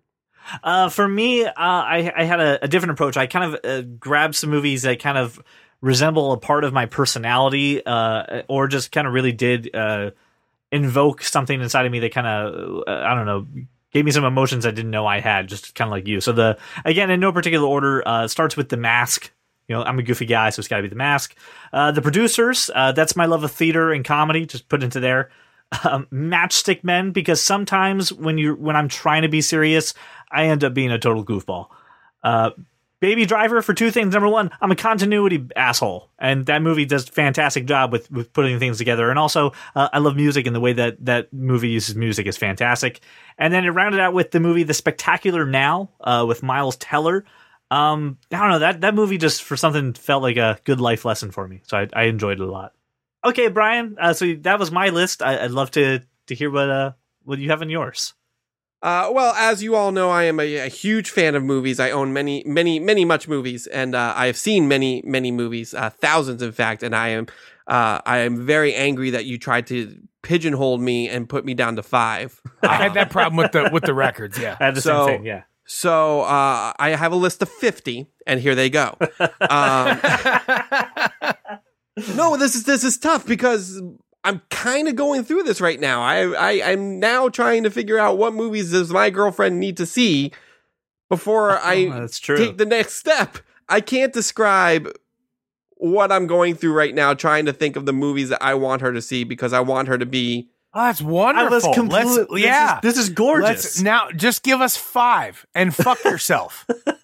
[0.63, 3.15] Uh, for me, uh, I, I had a, a, different approach.
[3.15, 5.41] I kind of uh, grabbed some movies that kind of
[5.79, 10.11] resemble a part of my personality, uh, or just kind of really did uh,
[10.73, 13.47] invoke something inside of me that kind of uh, I don't know
[13.91, 16.19] gave me some emotions I didn't know I had, just kind of like you.
[16.19, 19.31] So the again in no particular order uh, starts with the mask.
[19.67, 21.35] You know, I'm a goofy guy, so it's got to be the mask.
[21.71, 24.45] Uh, the producers, uh, that's my love of theater and comedy.
[24.45, 25.29] Just put into there.
[25.83, 29.95] Um, Matchstick Men, because sometimes when you when I'm trying to be serious,
[30.31, 31.69] I end up being a total goofball.
[33.03, 34.13] Baby Driver for two things.
[34.13, 38.31] Number one, I'm a continuity asshole, and that movie does a fantastic job with with
[38.31, 39.09] putting things together.
[39.09, 42.37] And also, uh, I love music, and the way that that movie uses music is
[42.37, 43.01] fantastic.
[43.37, 47.25] And then it rounded out with the movie The Spectacular Now uh, with Miles Teller.
[47.69, 51.03] Um, I don't know that that movie just for something felt like a good life
[51.03, 52.71] lesson for me, so I, I enjoyed it a lot.
[53.25, 53.97] Okay, Brian.
[53.99, 55.21] Uh, so that was my list.
[55.21, 56.91] I, would love to to hear what uh
[57.23, 58.13] what you have in yours.
[58.83, 61.79] Uh, well, as you all know, I am a, a, huge fan of movies.
[61.79, 65.73] I own many, many, many much movies, and uh, I have seen many, many movies,
[65.73, 66.83] uh, thousands, in fact.
[66.83, 67.27] And I am,
[67.65, 71.77] uh, I am very angry that you tried to pigeonhole me and put me down
[71.77, 72.41] to five.
[72.61, 74.37] I had that problem with the with the records.
[74.37, 75.25] Yeah, I had the so, same thing.
[75.25, 75.43] Yeah.
[75.63, 78.97] So uh, I have a list of fifty, and here they go.
[79.49, 80.01] Um,
[82.15, 83.79] no, this is this is tough because
[84.23, 86.01] I'm kind of going through this right now.
[86.01, 89.85] I, I I'm now trying to figure out what movies does my girlfriend need to
[89.85, 90.31] see
[91.09, 92.37] before oh, I that's true.
[92.37, 93.37] take the next step.
[93.67, 94.89] I can't describe
[95.75, 98.81] what I'm going through right now, trying to think of the movies that I want
[98.81, 100.49] her to see because I want her to be.
[100.75, 101.71] Oh, that's wonderful.
[101.71, 103.47] I was yeah, this is, this is gorgeous.
[103.47, 106.65] Let's, now, just give us five and fuck yourself.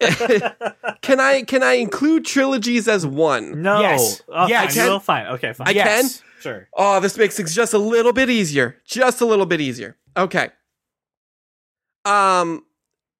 [1.02, 3.62] can I can I include trilogies as one?
[3.62, 3.80] No.
[3.80, 4.22] Yes.
[4.28, 4.76] Oh, yes.
[4.76, 5.00] I can.
[5.00, 5.26] Fine.
[5.28, 5.52] Okay.
[5.52, 5.68] Fine.
[5.68, 6.18] I yes.
[6.18, 6.26] can.
[6.40, 6.68] Sure.
[6.72, 8.76] Oh, this makes things just a little bit easier.
[8.84, 9.96] Just a little bit easier.
[10.16, 10.48] Okay.
[12.04, 12.64] Um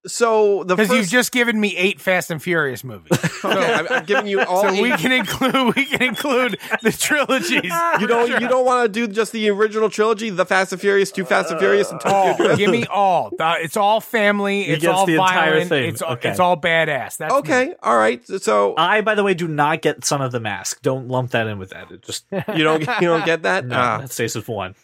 [0.07, 3.12] so the Because first, you've just given me eight Fast and Furious movies.
[3.44, 4.62] okay, I'm, I'm giving you all.
[4.62, 4.80] so eight.
[4.82, 7.70] we can include we can include the trilogies.
[8.01, 11.11] you don't you don't want to do just the original trilogy, the Fast and Furious,
[11.12, 12.36] Two Fast and Furious, and Tokyo all.
[12.36, 12.59] Drift.
[12.59, 13.30] Give me all.
[13.36, 14.62] The- It's all family.
[14.64, 15.68] He It's all the entire violent.
[15.68, 15.88] thing.
[15.90, 16.30] It's all, Okay.
[16.30, 17.18] it's all badass.
[17.18, 17.38] That's me.
[17.40, 18.26] Okay, all right.
[18.26, 20.80] So I, by the way, do not get Son of the Mask.
[20.82, 21.90] Don't lump that in with that.
[21.90, 23.66] It just you don't you don't get that.
[23.66, 23.98] no, Ah.
[23.98, 24.74] that stays with one.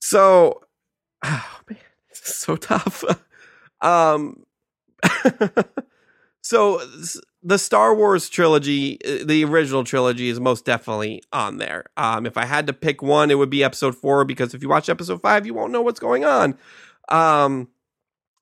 [0.00, 0.62] So,
[1.24, 1.78] oh man,
[2.08, 3.04] this is so tough.
[3.80, 4.44] um,
[6.42, 6.80] so
[7.42, 11.84] the Star Wars trilogy, uh, the original trilogy, is most definitely on there.
[11.96, 14.68] Um, if I had to pick one, it would be Episode Four because if you
[14.68, 16.58] watch Episode Five, you won't know what's going on.
[17.08, 17.68] Um,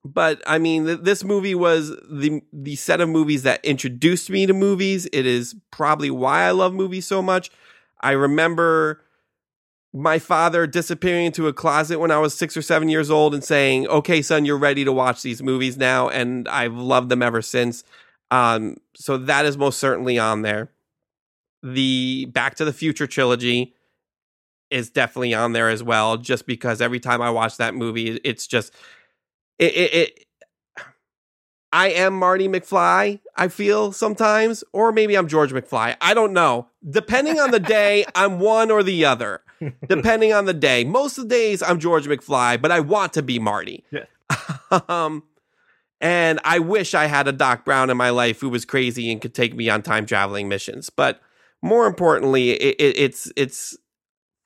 [0.04, 4.46] but I mean, th- this movie was the the set of movies that introduced me
[4.46, 5.06] to movies.
[5.12, 7.50] It is probably why I love movies so much.
[8.00, 9.02] I remember
[9.96, 13.42] my father disappearing into a closet when I was six or seven years old and
[13.42, 17.40] saying, "Okay, son, you're ready to watch these movies now," and I've loved them ever
[17.40, 17.82] since.
[18.30, 20.70] Um, so that is most certainly on there.
[21.62, 23.74] The Back to the Future trilogy
[24.70, 28.46] is definitely on there as well, just because every time I watch that movie, it's
[28.46, 28.74] just
[29.58, 29.74] it.
[29.74, 30.26] it, it
[31.72, 35.96] I am Marty McFly, I feel sometimes, or maybe I'm George McFly.
[36.00, 36.68] I don't know.
[36.88, 39.42] Depending on the day, I'm one or the other.
[39.88, 40.84] Depending on the day.
[40.84, 43.84] Most of the days, I'm George McFly, but I want to be Marty.
[43.90, 44.04] Yeah.
[44.88, 45.22] um,
[46.00, 49.20] and I wish I had a Doc Brown in my life who was crazy and
[49.20, 50.90] could take me on time traveling missions.
[50.90, 51.20] But
[51.62, 53.76] more importantly, it, it, it's it's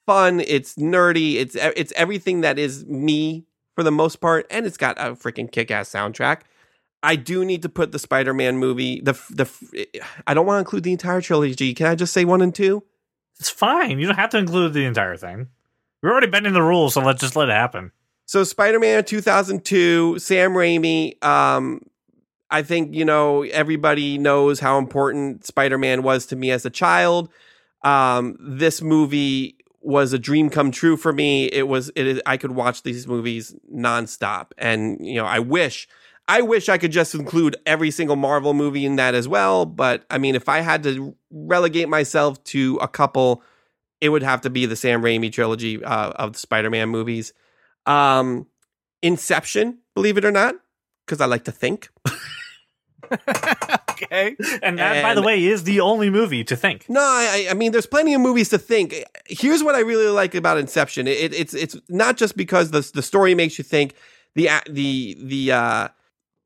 [0.07, 0.41] fun.
[0.41, 1.37] It's nerdy.
[1.37, 5.51] It's it's everything that is me for the most part, and it's got a freaking
[5.51, 6.43] kick ass soundtrack.
[7.03, 9.01] I do need to put the Spider Man movie.
[9.01, 9.51] The the
[10.27, 11.75] I don't want to include the entire trilogy.
[11.75, 12.85] Can I just say one and two?
[13.41, 13.99] It's fine.
[13.99, 15.49] You don't have to include the entire thing.
[16.03, 17.91] We're already bending the rules, so let's just let it happen.
[18.26, 21.22] So Spider Man 2002, Sam Raimi.
[21.24, 21.80] Um,
[22.51, 26.70] I think you know everybody knows how important Spider Man was to me as a
[26.70, 27.30] child.
[27.82, 31.47] Um, this movie was a dream come true for me.
[31.47, 35.88] It was it is I could watch these movies nonstop, and you know I wish
[36.31, 39.66] I wish I could just include every single Marvel movie in that as well.
[39.66, 43.43] But I mean, if I had to relegate myself to a couple,
[44.01, 47.33] it would have to be the Sam Raimi trilogy uh, of the Spider Man movies.
[47.85, 48.47] Um,
[49.03, 50.55] Inception, believe it or not,
[51.05, 51.89] because I like to think.
[53.91, 54.37] okay.
[54.62, 56.89] And that, by the way, is the only movie to think.
[56.89, 59.03] No, I, I mean, there's plenty of movies to think.
[59.26, 61.09] Here's what I really like about Inception.
[61.09, 63.95] It, it's it's not just because the the story makes you think.
[64.37, 65.89] The the the uh,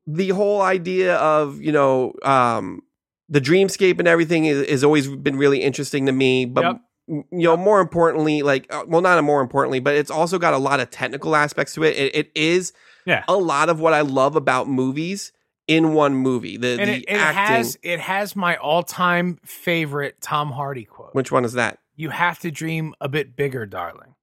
[0.07, 2.83] the whole idea of you know um,
[3.29, 6.45] the dreamscape and everything is, is always been really interesting to me.
[6.45, 6.81] But Yep.
[7.07, 10.59] you know, more importantly, like uh, well, not more importantly, but it's also got a
[10.59, 11.97] lot of technical aspects to it.
[11.97, 12.73] It, it is
[13.07, 13.25] Yeah.
[13.29, 15.33] a lot of what I love about movies
[15.67, 16.57] in one movie.
[16.59, 17.57] The And the it, it acting.
[17.57, 21.15] has it has my all time favorite Tom Hardy quote.
[21.15, 21.79] Which one is that?
[21.97, 24.15] you have to dream a bit bigger, darling.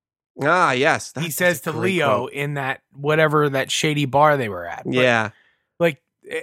[0.43, 1.13] Ah, yes.
[1.17, 2.33] he says to Leo quote.
[2.33, 4.83] in that whatever that shady bar they were at.
[4.85, 5.29] But, Yeah.
[5.81, 6.41] Like eh,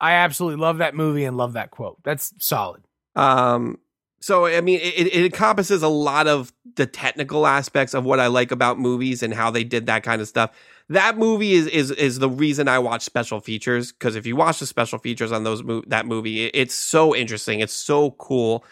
[0.00, 1.98] I absolutely love that movie and love that quote.
[2.04, 2.82] That's solid.
[3.16, 3.78] Um,
[4.20, 8.28] so I mean, it, it encompasses a lot of the technical aspects of what I
[8.28, 10.50] like about movies and how they did that kind of stuff.
[10.88, 14.60] That movie is is is the reason I watch special features because if you watch
[14.60, 17.60] the special features on those mo- that movie, it, it's so interesting.
[17.60, 18.64] It's so cool.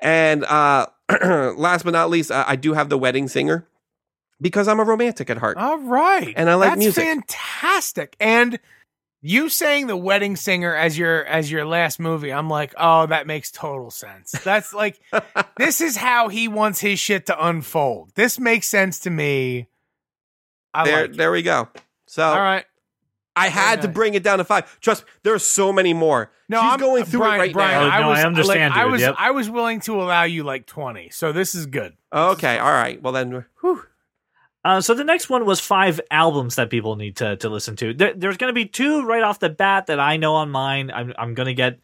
[0.00, 0.86] And uh,
[1.56, 3.66] last but not least, I, I do have the Wedding Singer
[4.40, 5.56] because I'm a romantic at heart.
[5.56, 6.34] All right.
[6.36, 7.04] And I like That's music.
[7.04, 8.16] fantastic.
[8.20, 8.58] And
[9.22, 13.26] you saying the wedding singer as your as your last movie, I'm like, oh, that
[13.26, 14.32] makes total sense.
[14.32, 15.00] That's like
[15.56, 18.12] this is how he wants his shit to unfold.
[18.14, 19.68] This makes sense to me.
[20.72, 21.16] I there, like it.
[21.16, 21.68] there we go.
[22.06, 22.64] So All right.
[23.38, 24.80] I had to bring it down to five.
[24.80, 26.30] Trust me, there are so many more.
[26.48, 27.86] No, She's I'm going uh, through Brian, it right Brian, now.
[27.86, 29.14] Oh, I no, was I understand, like, I was Yep.
[29.18, 31.10] I was willing to allow you like 20.
[31.10, 31.94] So this is good.
[32.12, 33.00] Okay, all right.
[33.02, 33.82] Well then, whew.
[34.66, 37.94] Uh, so the next one was five albums that people need to to listen to.
[37.94, 40.90] There, there's going to be two right off the bat that I know on mine.
[40.90, 41.78] I'm I'm going to get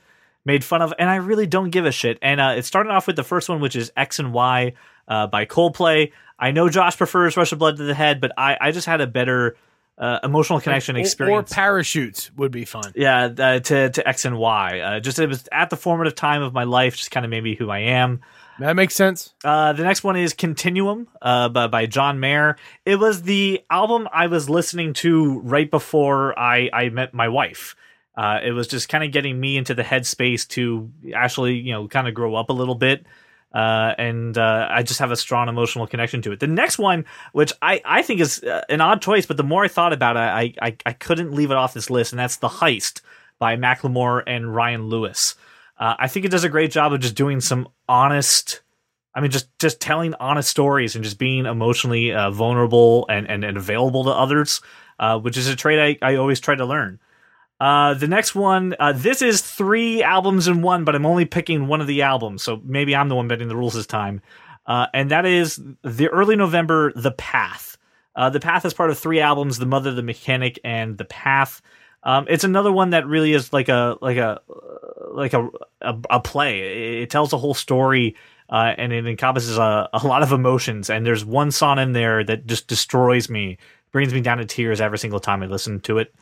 [0.44, 2.18] made fun of, and I really don't give a shit.
[2.22, 4.72] And uh, it started off with the first one, which is X and Y
[5.06, 6.10] uh, by Coldplay.
[6.40, 9.00] I know Josh prefers Rush of Blood to the Head, but I I just had
[9.00, 9.56] a better
[9.96, 11.52] uh, emotional connection Or- experience.
[11.52, 12.92] Or parachutes would be fun.
[12.96, 14.80] yeah, uh, to to X and Y.
[14.80, 17.44] Uh, just it was at the formative time of my life, just kind of made
[17.44, 18.22] me who I am.
[18.58, 19.34] That makes sense.
[19.42, 22.56] Uh, the next one is Continuum uh, by, by John Mayer.
[22.84, 27.74] It was the album I was listening to right before I, I met my wife.
[28.16, 31.88] Uh, it was just kind of getting me into the headspace to actually, you know,
[31.88, 33.06] kind of grow up a little bit.
[33.54, 36.40] Uh, and uh, I just have a strong emotional connection to it.
[36.40, 39.64] The next one, which I, I think is uh, an odd choice, but the more
[39.64, 42.36] I thought about it, I, I, I couldn't leave it off this list, and that's
[42.36, 43.00] The Heist
[43.38, 45.34] by Macklemore and Ryan Lewis.
[45.78, 48.62] Uh, I think it does a great job of just doing some honest,
[49.14, 53.44] I mean, just just telling honest stories and just being emotionally uh, vulnerable and, and,
[53.44, 54.60] and available to others,
[54.98, 57.00] uh, which is a trait I, I always try to learn.
[57.60, 61.68] Uh, the next one, uh, this is three albums in one, but I'm only picking
[61.68, 64.20] one of the albums, so maybe I'm the one bending the rules this time.
[64.66, 67.76] Uh, and that is the early November, The Path.
[68.14, 71.62] Uh, the Path is part of three albums: The Mother, The Mechanic, and The Path.
[72.04, 74.40] Um, it's another one that really is like a like a
[75.12, 75.48] like a
[75.80, 77.02] a, a play.
[77.02, 78.16] It, tells a whole story.
[78.48, 80.90] Uh, and it encompasses a, a lot of emotions.
[80.90, 83.56] And there's one song in there that just destroys me,
[83.92, 86.14] brings me down to tears every single time I listen to it.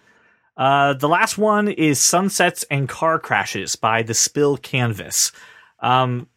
[0.56, 5.32] Uh, the last one is Sunsets and Car Crashes by The Spill Canvas.
[5.80, 6.28] Um,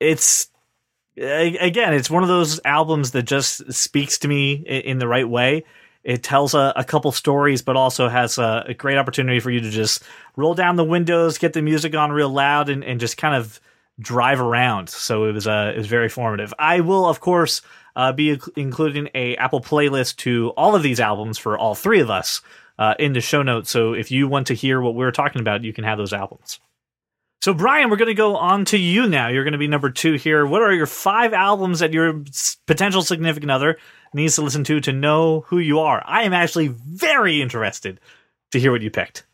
[0.00, 0.48] it's
[1.16, 5.64] again, it's one of those albums that just speaks to me in, the right way.
[6.08, 9.60] It tells a, a couple stories, but also has a, a, great opportunity for you
[9.60, 10.02] to just
[10.36, 13.60] roll down the windows, get the music on real loud, and, and just kind of
[14.00, 14.88] drive around.
[14.88, 16.54] So it was uh, it was very formative.
[16.58, 17.60] I will, of course,
[17.94, 22.08] uh, be including a Apple playlist to all of these albums for all three of
[22.08, 22.40] us
[22.78, 23.68] uh, in the show notes.
[23.68, 26.58] So if you want to hear what we're talking about, you can have those albums.
[27.40, 29.28] So, Brian, we're going to go on to you now.
[29.28, 30.44] You're going to be number two here.
[30.44, 32.24] What are your five albums that your
[32.66, 33.78] potential significant other
[34.12, 36.02] needs to listen to to know who you are?
[36.04, 38.00] I am actually very interested
[38.50, 39.24] to hear what you picked.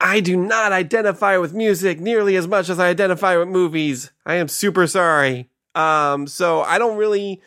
[0.00, 4.10] I do not identify with music nearly as much as I identify with movies.
[4.26, 5.48] I am super sorry.
[5.74, 7.40] Um, so I don't really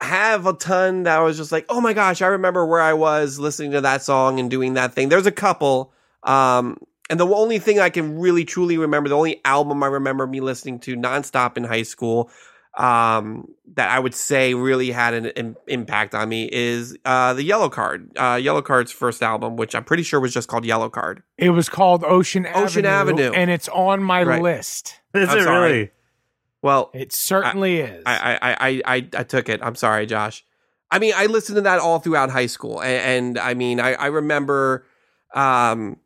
[0.00, 3.38] have a ton that was just like, oh my gosh, I remember where I was
[3.38, 5.08] listening to that song and doing that thing.
[5.08, 5.92] There's a couple.
[6.22, 6.78] Um,
[7.08, 10.40] and the only thing I can really truly remember, the only album I remember me
[10.40, 12.30] listening to nonstop in high school,
[12.76, 17.48] um, that I would say really had an, an impact on me is uh, the
[17.48, 18.10] Yellowcard.
[18.16, 21.22] Uh, Yellowcard's first album, which I'm pretty sure was just called Yellow Card.
[21.38, 23.40] It was called Ocean Ocean Avenue, Avenue.
[23.40, 24.42] and it's on my right.
[24.42, 25.00] list.
[25.14, 25.72] Is I'm it sorry.
[25.72, 25.90] really?
[26.62, 28.02] Well, it certainly I, is.
[28.04, 29.60] I, I, I, I, I took it.
[29.62, 30.44] I'm sorry, Josh.
[30.90, 33.94] I mean, I listened to that all throughout high school, and, and I mean, I,
[33.94, 34.84] I remember
[35.34, 35.98] um,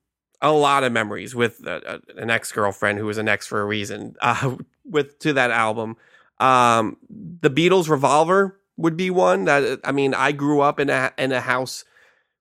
[0.43, 3.61] a lot of memories with a, a, an ex girlfriend who was an ex for
[3.61, 4.17] a reason.
[4.23, 5.97] Uh, with to that album,
[6.41, 11.13] um, the Beatles' Revolver would be one that I mean, I grew up in a
[11.17, 11.85] in a house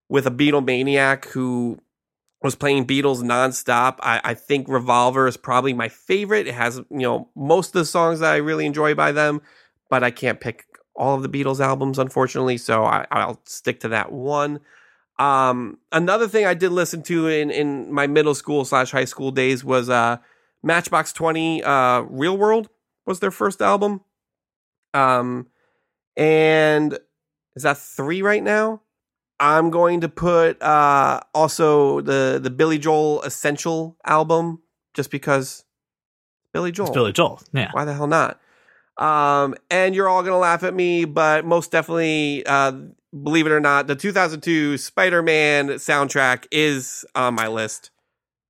[0.08, 1.78] with a Beatle maniac who
[2.42, 3.96] was playing Beatles nonstop.
[4.00, 6.46] I, I think Revolver is probably my favorite.
[6.46, 9.42] It has, you know, most of the songs that I really enjoy by them,
[9.90, 10.64] but I can't pick
[10.96, 12.56] all of the Beatles albums, unfortunately.
[12.56, 14.60] So I, will stick to that one.
[15.20, 19.30] Um, another thing I did listen to in, in my middle school slash high school
[19.30, 20.16] days was uh,
[20.62, 22.70] Matchbox 20 uh, Real World
[23.06, 24.00] was their first album.
[24.94, 25.46] Um,
[26.16, 26.98] and
[27.54, 28.80] is that three right now?
[29.38, 34.60] I'm going to put uh, also the the Billy Joel Essential album
[34.92, 35.64] just because
[36.52, 36.88] Billy Joel.
[36.88, 37.40] It's Billy Joel.
[37.52, 37.70] Yeah.
[37.72, 38.40] Why the hell not?
[38.98, 42.72] Um, and you're all gonna laugh at me, but most definitely, uh,
[43.12, 47.90] believe it or not, the 2002 Spider-Man soundtrack is on my list.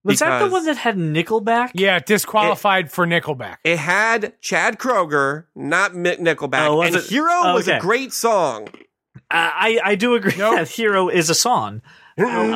[0.02, 1.72] Was that the one that had Nickelback?
[1.74, 3.56] Yeah, disqualified it, for Nickelback.
[3.64, 6.66] It had Chad Kroeger, not Nickelback.
[6.68, 7.04] Oh, and it?
[7.04, 8.68] Hero oh, was a great song.
[9.14, 10.56] Uh, I I do agree nope.
[10.56, 11.82] that "Hero" is a song.
[12.21, 12.55] Um,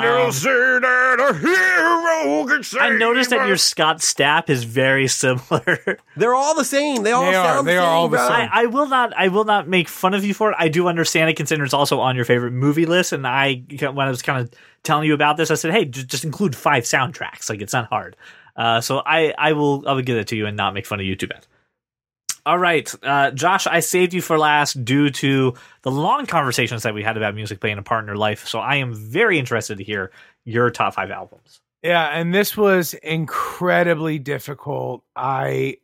[2.78, 5.98] I noticed that your Scott Stapp is very similar.
[6.16, 7.02] They're all the same.
[7.02, 7.62] They all they sound are.
[7.62, 8.48] They are all the same.
[8.52, 9.12] I, I, will not.
[9.16, 10.56] I will not make fun of you for it.
[10.58, 13.12] I do understand it, considering it's also on your favorite movie list.
[13.12, 14.50] And I, when I was kind of
[14.82, 17.48] telling you about this, I said, "Hey, just, just include five soundtracks.
[17.48, 18.16] Like it's not hard."
[18.56, 21.00] Uh, so I, I will, I will give it to you and not make fun
[21.00, 21.46] of you too bad.
[22.46, 26.92] All right, uh, Josh, I saved you for last due to the long conversations that
[26.92, 28.46] we had about music playing a part in your life.
[28.46, 30.10] So I am very interested to hear
[30.44, 31.60] your top five albums.
[31.82, 35.04] Yeah, and this was incredibly difficult.
[35.16, 35.78] I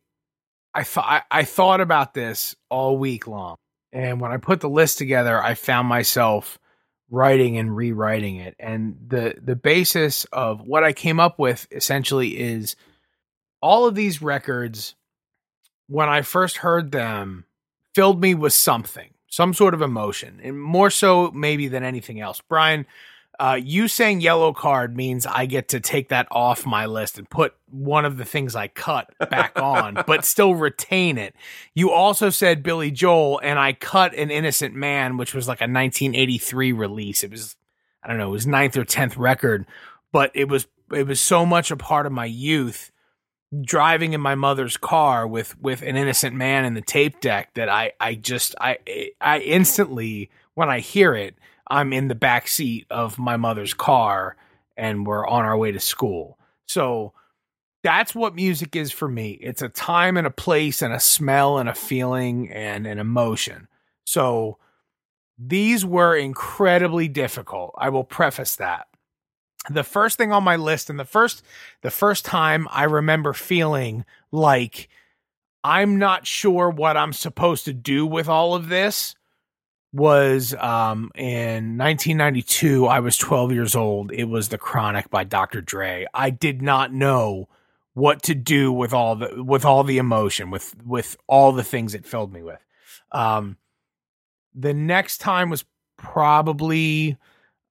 [0.74, 3.56] I thought I, I thought about this all week long,
[3.92, 6.58] and when I put the list together, I found myself
[7.10, 8.54] writing and rewriting it.
[8.58, 12.76] And the the basis of what I came up with essentially is
[13.62, 14.94] all of these records
[15.90, 17.44] when I first heard them
[17.94, 22.40] filled me with something, some sort of emotion, and more so maybe than anything else.
[22.48, 22.86] Brian,
[23.40, 27.28] uh, you saying yellow card means I get to take that off my list and
[27.28, 31.34] put one of the things I cut back on, but still retain it.
[31.74, 35.64] You also said Billy Joel, and I cut An Innocent Man, which was like a
[35.64, 37.24] 1983 release.
[37.24, 37.56] It was,
[38.04, 39.66] I don't know, it was ninth or tenth record,
[40.12, 42.92] but it was it was so much a part of my youth
[43.62, 47.68] driving in my mother's car with with an innocent man in the tape deck that
[47.68, 48.78] I I just I
[49.20, 51.36] I instantly when I hear it
[51.66, 54.36] I'm in the back seat of my mother's car
[54.76, 56.38] and we're on our way to school.
[56.66, 57.12] So
[57.82, 59.32] that's what music is for me.
[59.40, 63.68] It's a time and a place and a smell and a feeling and an emotion.
[64.04, 64.58] So
[65.38, 67.74] these were incredibly difficult.
[67.78, 68.88] I will preface that.
[69.68, 71.42] The first thing on my list and the first
[71.82, 74.88] the first time I remember feeling like
[75.62, 79.14] I'm not sure what I'm supposed to do with all of this
[79.92, 84.12] was um in 1992 I was 12 years old.
[84.12, 85.60] It was The Chronic by Dr.
[85.60, 86.06] Dre.
[86.14, 87.48] I did not know
[87.92, 91.94] what to do with all the with all the emotion with with all the things
[91.94, 92.64] it filled me with.
[93.12, 93.58] Um
[94.54, 95.64] the next time was
[95.98, 97.18] probably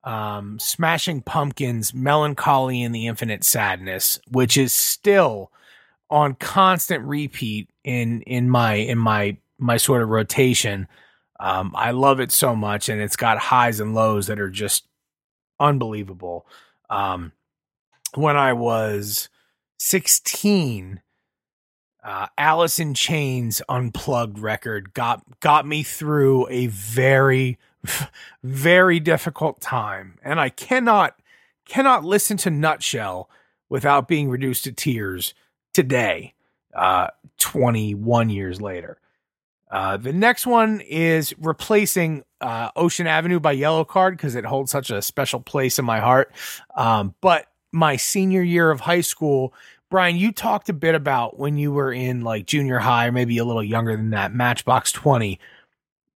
[0.04, 5.50] um Smashing Pumpkins Melancholy and the Infinite Sadness, which is still
[6.08, 10.88] on constant repeat in in my in my my sort of rotation.
[11.38, 14.86] Um, I love it so much, and it's got highs and lows that are just
[15.58, 16.46] unbelievable.
[16.90, 17.32] Um,
[18.14, 19.28] when I was
[19.78, 21.00] 16,
[22.02, 27.58] uh, Alice in Chains unplugged record got got me through a very
[28.42, 31.16] very difficult time, and I cannot
[31.66, 33.30] cannot listen to Nutshell
[33.68, 35.34] without being reduced to tears
[35.72, 36.34] today,
[36.74, 37.08] uh,
[37.38, 38.98] 21 years later.
[39.70, 44.90] Uh, the next one is replacing uh, Ocean Avenue by Yellowcard because it holds such
[44.90, 46.32] a special place in my heart.
[46.74, 49.54] Um, but my senior year of high school,
[49.88, 53.38] Brian, you talked a bit about when you were in like junior high, or maybe
[53.38, 55.38] a little younger than that, Matchbox 20.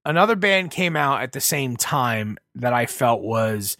[0.04, 3.76] Another band came out at the same time that I felt was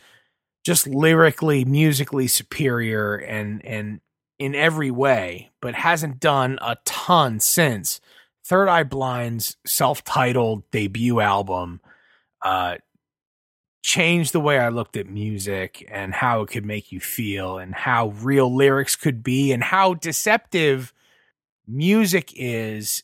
[0.65, 4.01] just lyrically, musically superior and and
[4.39, 8.01] in every way, but hasn't done a ton since.
[8.45, 11.81] Third Eye Blind's self-titled debut album
[12.43, 12.77] uh,
[13.83, 17.75] changed the way I looked at music and how it could make you feel and
[17.75, 20.93] how real lyrics could be and how deceptive
[21.67, 23.03] music is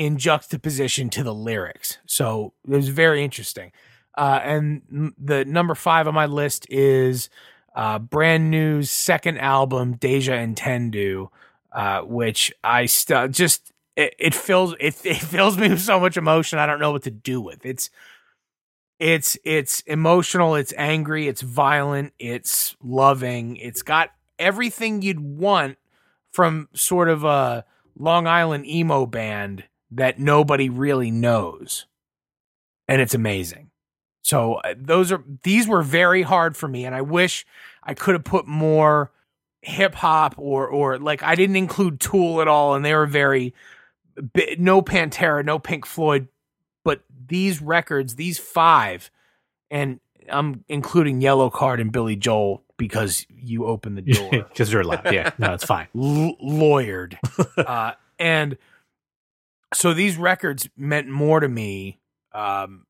[0.00, 1.98] in juxtaposition to the lyrics.
[2.06, 3.70] So it was very interesting.
[4.16, 7.28] Uh, and the number five on my list is
[7.74, 11.28] uh, brand new's second album, Deja Entendu,
[11.72, 16.58] uh, which I just it, it fills it, it fills me with so much emotion.
[16.58, 17.66] I don't know what to do with.
[17.66, 17.90] It's
[18.98, 23.56] it's it's emotional, it's angry, it's violent, it's loving.
[23.56, 25.76] It's got everything you'd want
[26.32, 27.66] from sort of a
[27.98, 31.86] Long Island emo band that nobody really knows.
[32.88, 33.70] And it's amazing.
[34.22, 37.46] So uh, those are these were very hard for me and I wish
[37.82, 39.10] I could have put more
[39.62, 43.54] hip hop or or like I didn't include Tool at all and they were very
[44.58, 46.28] no Pantera, no Pink Floyd,
[46.84, 49.10] but these records, these five,
[49.70, 55.12] and I'm including Yellowcard and Billy Joel because you opened the door because you're allowed.
[55.12, 55.88] Yeah, no, it's fine.
[55.96, 57.16] L- lawyered,
[57.56, 58.58] uh, and
[59.74, 61.98] so these records meant more to me.
[62.32, 62.86] Um,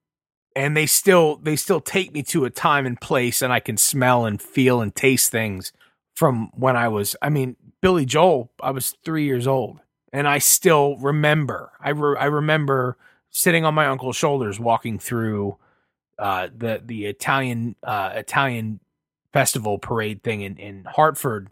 [0.56, 3.76] and they still they still take me to a time and place, and I can
[3.76, 5.72] smell and feel and taste things
[6.14, 7.14] from when I was.
[7.22, 8.50] I mean, Billy Joel.
[8.60, 9.80] I was three years old
[10.12, 11.72] and I still remember.
[11.80, 12.96] I re- I remember
[13.30, 15.56] sitting on my uncle's shoulders, walking through
[16.18, 18.80] uh, the the Italian uh, Italian
[19.32, 21.50] festival parade thing in in Hartford,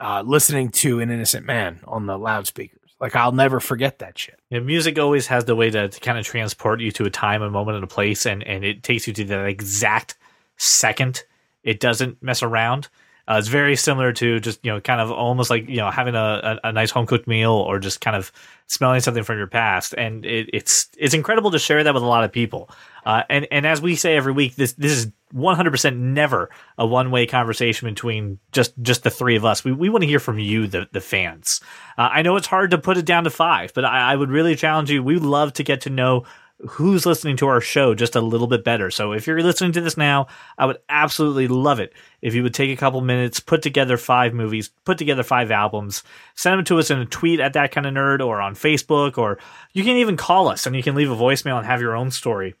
[0.00, 2.79] uh, listening to an innocent man on the loudspeakers.
[3.00, 4.38] Like I'll never forget that shit.
[4.50, 7.42] Yeah, music always has the way to, to kind of transport you to a time,
[7.42, 10.16] a moment, and a place, and and it takes you to that exact
[10.56, 11.24] second.
[11.62, 12.88] It doesn't mess around.
[13.30, 16.16] Uh, it's very similar to just you know kind of almost like you know having
[16.16, 18.32] a, a, a nice home cooked meal or just kind of
[18.66, 22.06] smelling something from your past, and it, it's it's incredible to share that with a
[22.06, 22.68] lot of people.
[23.06, 27.12] Uh, and and as we say every week, this this is 100% never a one
[27.12, 29.62] way conversation between just just the three of us.
[29.62, 31.60] We we want to hear from you, the the fans.
[31.96, 34.30] Uh, I know it's hard to put it down to five, but I, I would
[34.30, 35.04] really challenge you.
[35.04, 36.24] We'd love to get to know
[36.68, 38.90] who's listening to our show just a little bit better.
[38.90, 40.26] So if you're listening to this now,
[40.58, 41.92] I would absolutely love it
[42.22, 46.02] if you would take a couple minutes, put together five movies, put together five albums,
[46.34, 49.16] send them to us in a tweet at that kind of nerd or on Facebook,
[49.16, 49.38] or
[49.72, 52.10] you can even call us and you can leave a voicemail and have your own
[52.10, 52.54] story.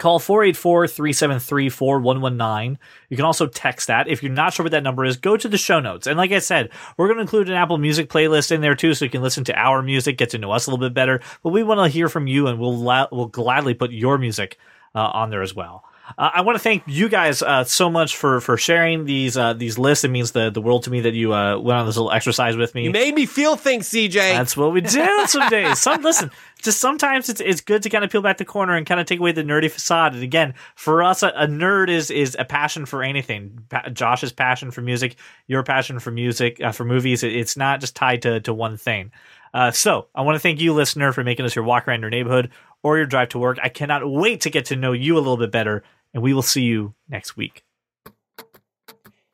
[0.00, 2.78] Call 484 373 4119.
[3.10, 4.08] You can also text that.
[4.08, 6.06] If you're not sure what that number is, go to the show notes.
[6.06, 8.94] And like I said, we're going to include an Apple Music playlist in there too,
[8.94, 11.20] so you can listen to our music, get to know us a little bit better.
[11.42, 12.82] But we want to hear from you, and we'll,
[13.12, 14.58] we'll gladly put your music
[14.94, 15.84] uh, on there as well.
[16.18, 19.52] Uh, I want to thank you guys uh, so much for for sharing these uh,
[19.52, 20.04] these lists.
[20.04, 22.56] It means the the world to me that you uh, went on this little exercise
[22.56, 22.84] with me.
[22.84, 24.12] You made me feel things, CJ.
[24.14, 24.88] That's what we do
[25.26, 25.78] some days.
[25.78, 26.30] Some listen,
[26.62, 29.06] just sometimes it's it's good to kind of peel back the corner and kind of
[29.06, 30.14] take away the nerdy facade.
[30.14, 33.64] And again, for us, a, a nerd is is a passion for anything.
[33.68, 37.22] Pa- Josh's passion for music, your passion for music uh, for movies.
[37.22, 39.12] It, it's not just tied to to one thing.
[39.52, 42.10] Uh, so I want to thank you, listener, for making us your walk around your
[42.10, 42.50] neighborhood
[42.82, 43.58] or your drive to work.
[43.62, 45.82] I cannot wait to get to know you a little bit better,
[46.14, 47.62] and we will see you next week.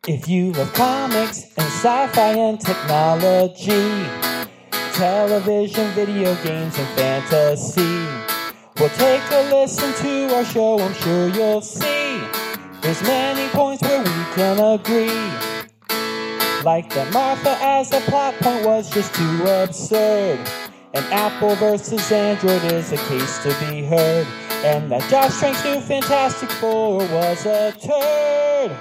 [0.07, 4.07] If you love comics and sci-fi and technology,
[4.93, 8.27] television, video games, and fantasy,
[8.79, 10.79] well, take a listen to our show.
[10.79, 12.21] I'm sure you'll see
[12.83, 15.57] there's many points where we can agree.
[16.63, 20.39] Like that Martha as a plot point was just too absurd.
[20.95, 24.27] And Apple versus Android is a case to be heard.
[24.65, 28.73] And that Josh Trank's new Fantastic Four was a turd.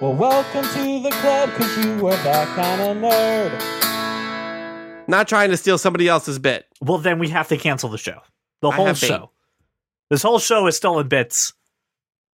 [0.00, 5.08] Well, welcome to the club, cause you are that kind of nerd.
[5.08, 6.66] Not trying to steal somebody else's bit.
[6.80, 8.20] Well, then we have to cancel the show.
[8.60, 9.08] The whole have faith.
[9.08, 9.30] show.
[10.10, 11.54] This whole show is stolen bits.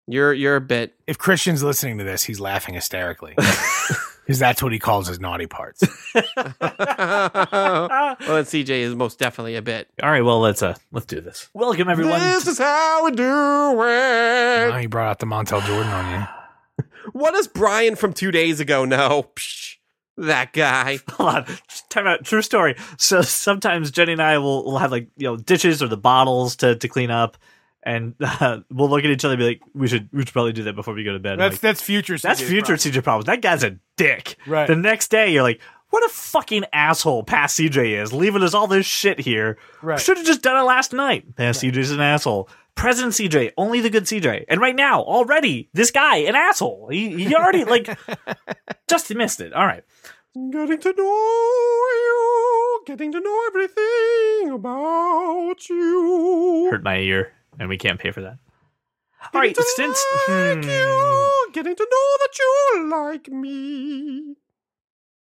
[0.09, 0.95] You're you're a bit.
[1.07, 3.37] If Christian's listening to this, he's laughing hysterically.
[4.25, 5.83] Because that's what he calls his naughty parts.
[6.15, 6.25] well,
[6.61, 9.89] and CJ is most definitely a bit.
[10.03, 11.49] All right, well let's uh let's do this.
[11.55, 12.21] Welcome everyone.
[12.21, 14.69] This to- is how we do it.
[14.69, 16.27] Now he brought out the Montel Jordan on you.
[17.13, 19.29] What does Brian from two days ago know?
[19.35, 19.77] Psh,
[20.17, 21.01] that guy.
[21.11, 21.47] Hold on,
[21.89, 22.25] time out.
[22.25, 22.77] True story.
[22.97, 26.57] So sometimes Jenny and I will, will have like you know dishes or the bottles
[26.57, 27.37] to to clean up,
[27.83, 30.53] and uh, we'll look at each other and be like, we should we should probably
[30.53, 31.39] do that before we go to bed.
[31.39, 32.19] That's like, that's future.
[32.19, 32.93] that's future problem.
[32.93, 33.27] CJ problems.
[33.27, 34.37] That guy's a dick.
[34.47, 34.67] Right.
[34.67, 35.61] The next day you're like.
[35.91, 39.59] What a fucking asshole past CJ is, leaving us all this shit here.
[39.83, 40.01] Right.
[40.01, 41.37] Should have just done it last night.
[41.37, 42.49] Past CJ's an asshole.
[42.75, 44.47] President CJ, only the good CJ.
[44.49, 46.89] And right now, already, this guy, an asshole.
[46.91, 47.89] He, he already, like,
[48.89, 49.53] just missed it.
[49.53, 49.85] All right.
[50.35, 56.69] Getting to know you, getting to know everything about you.
[56.71, 58.39] Hurt my ear, and we can't pay for that.
[59.33, 60.05] All right, since.
[60.29, 60.69] like hmm.
[60.69, 64.37] you, getting to know that you like me.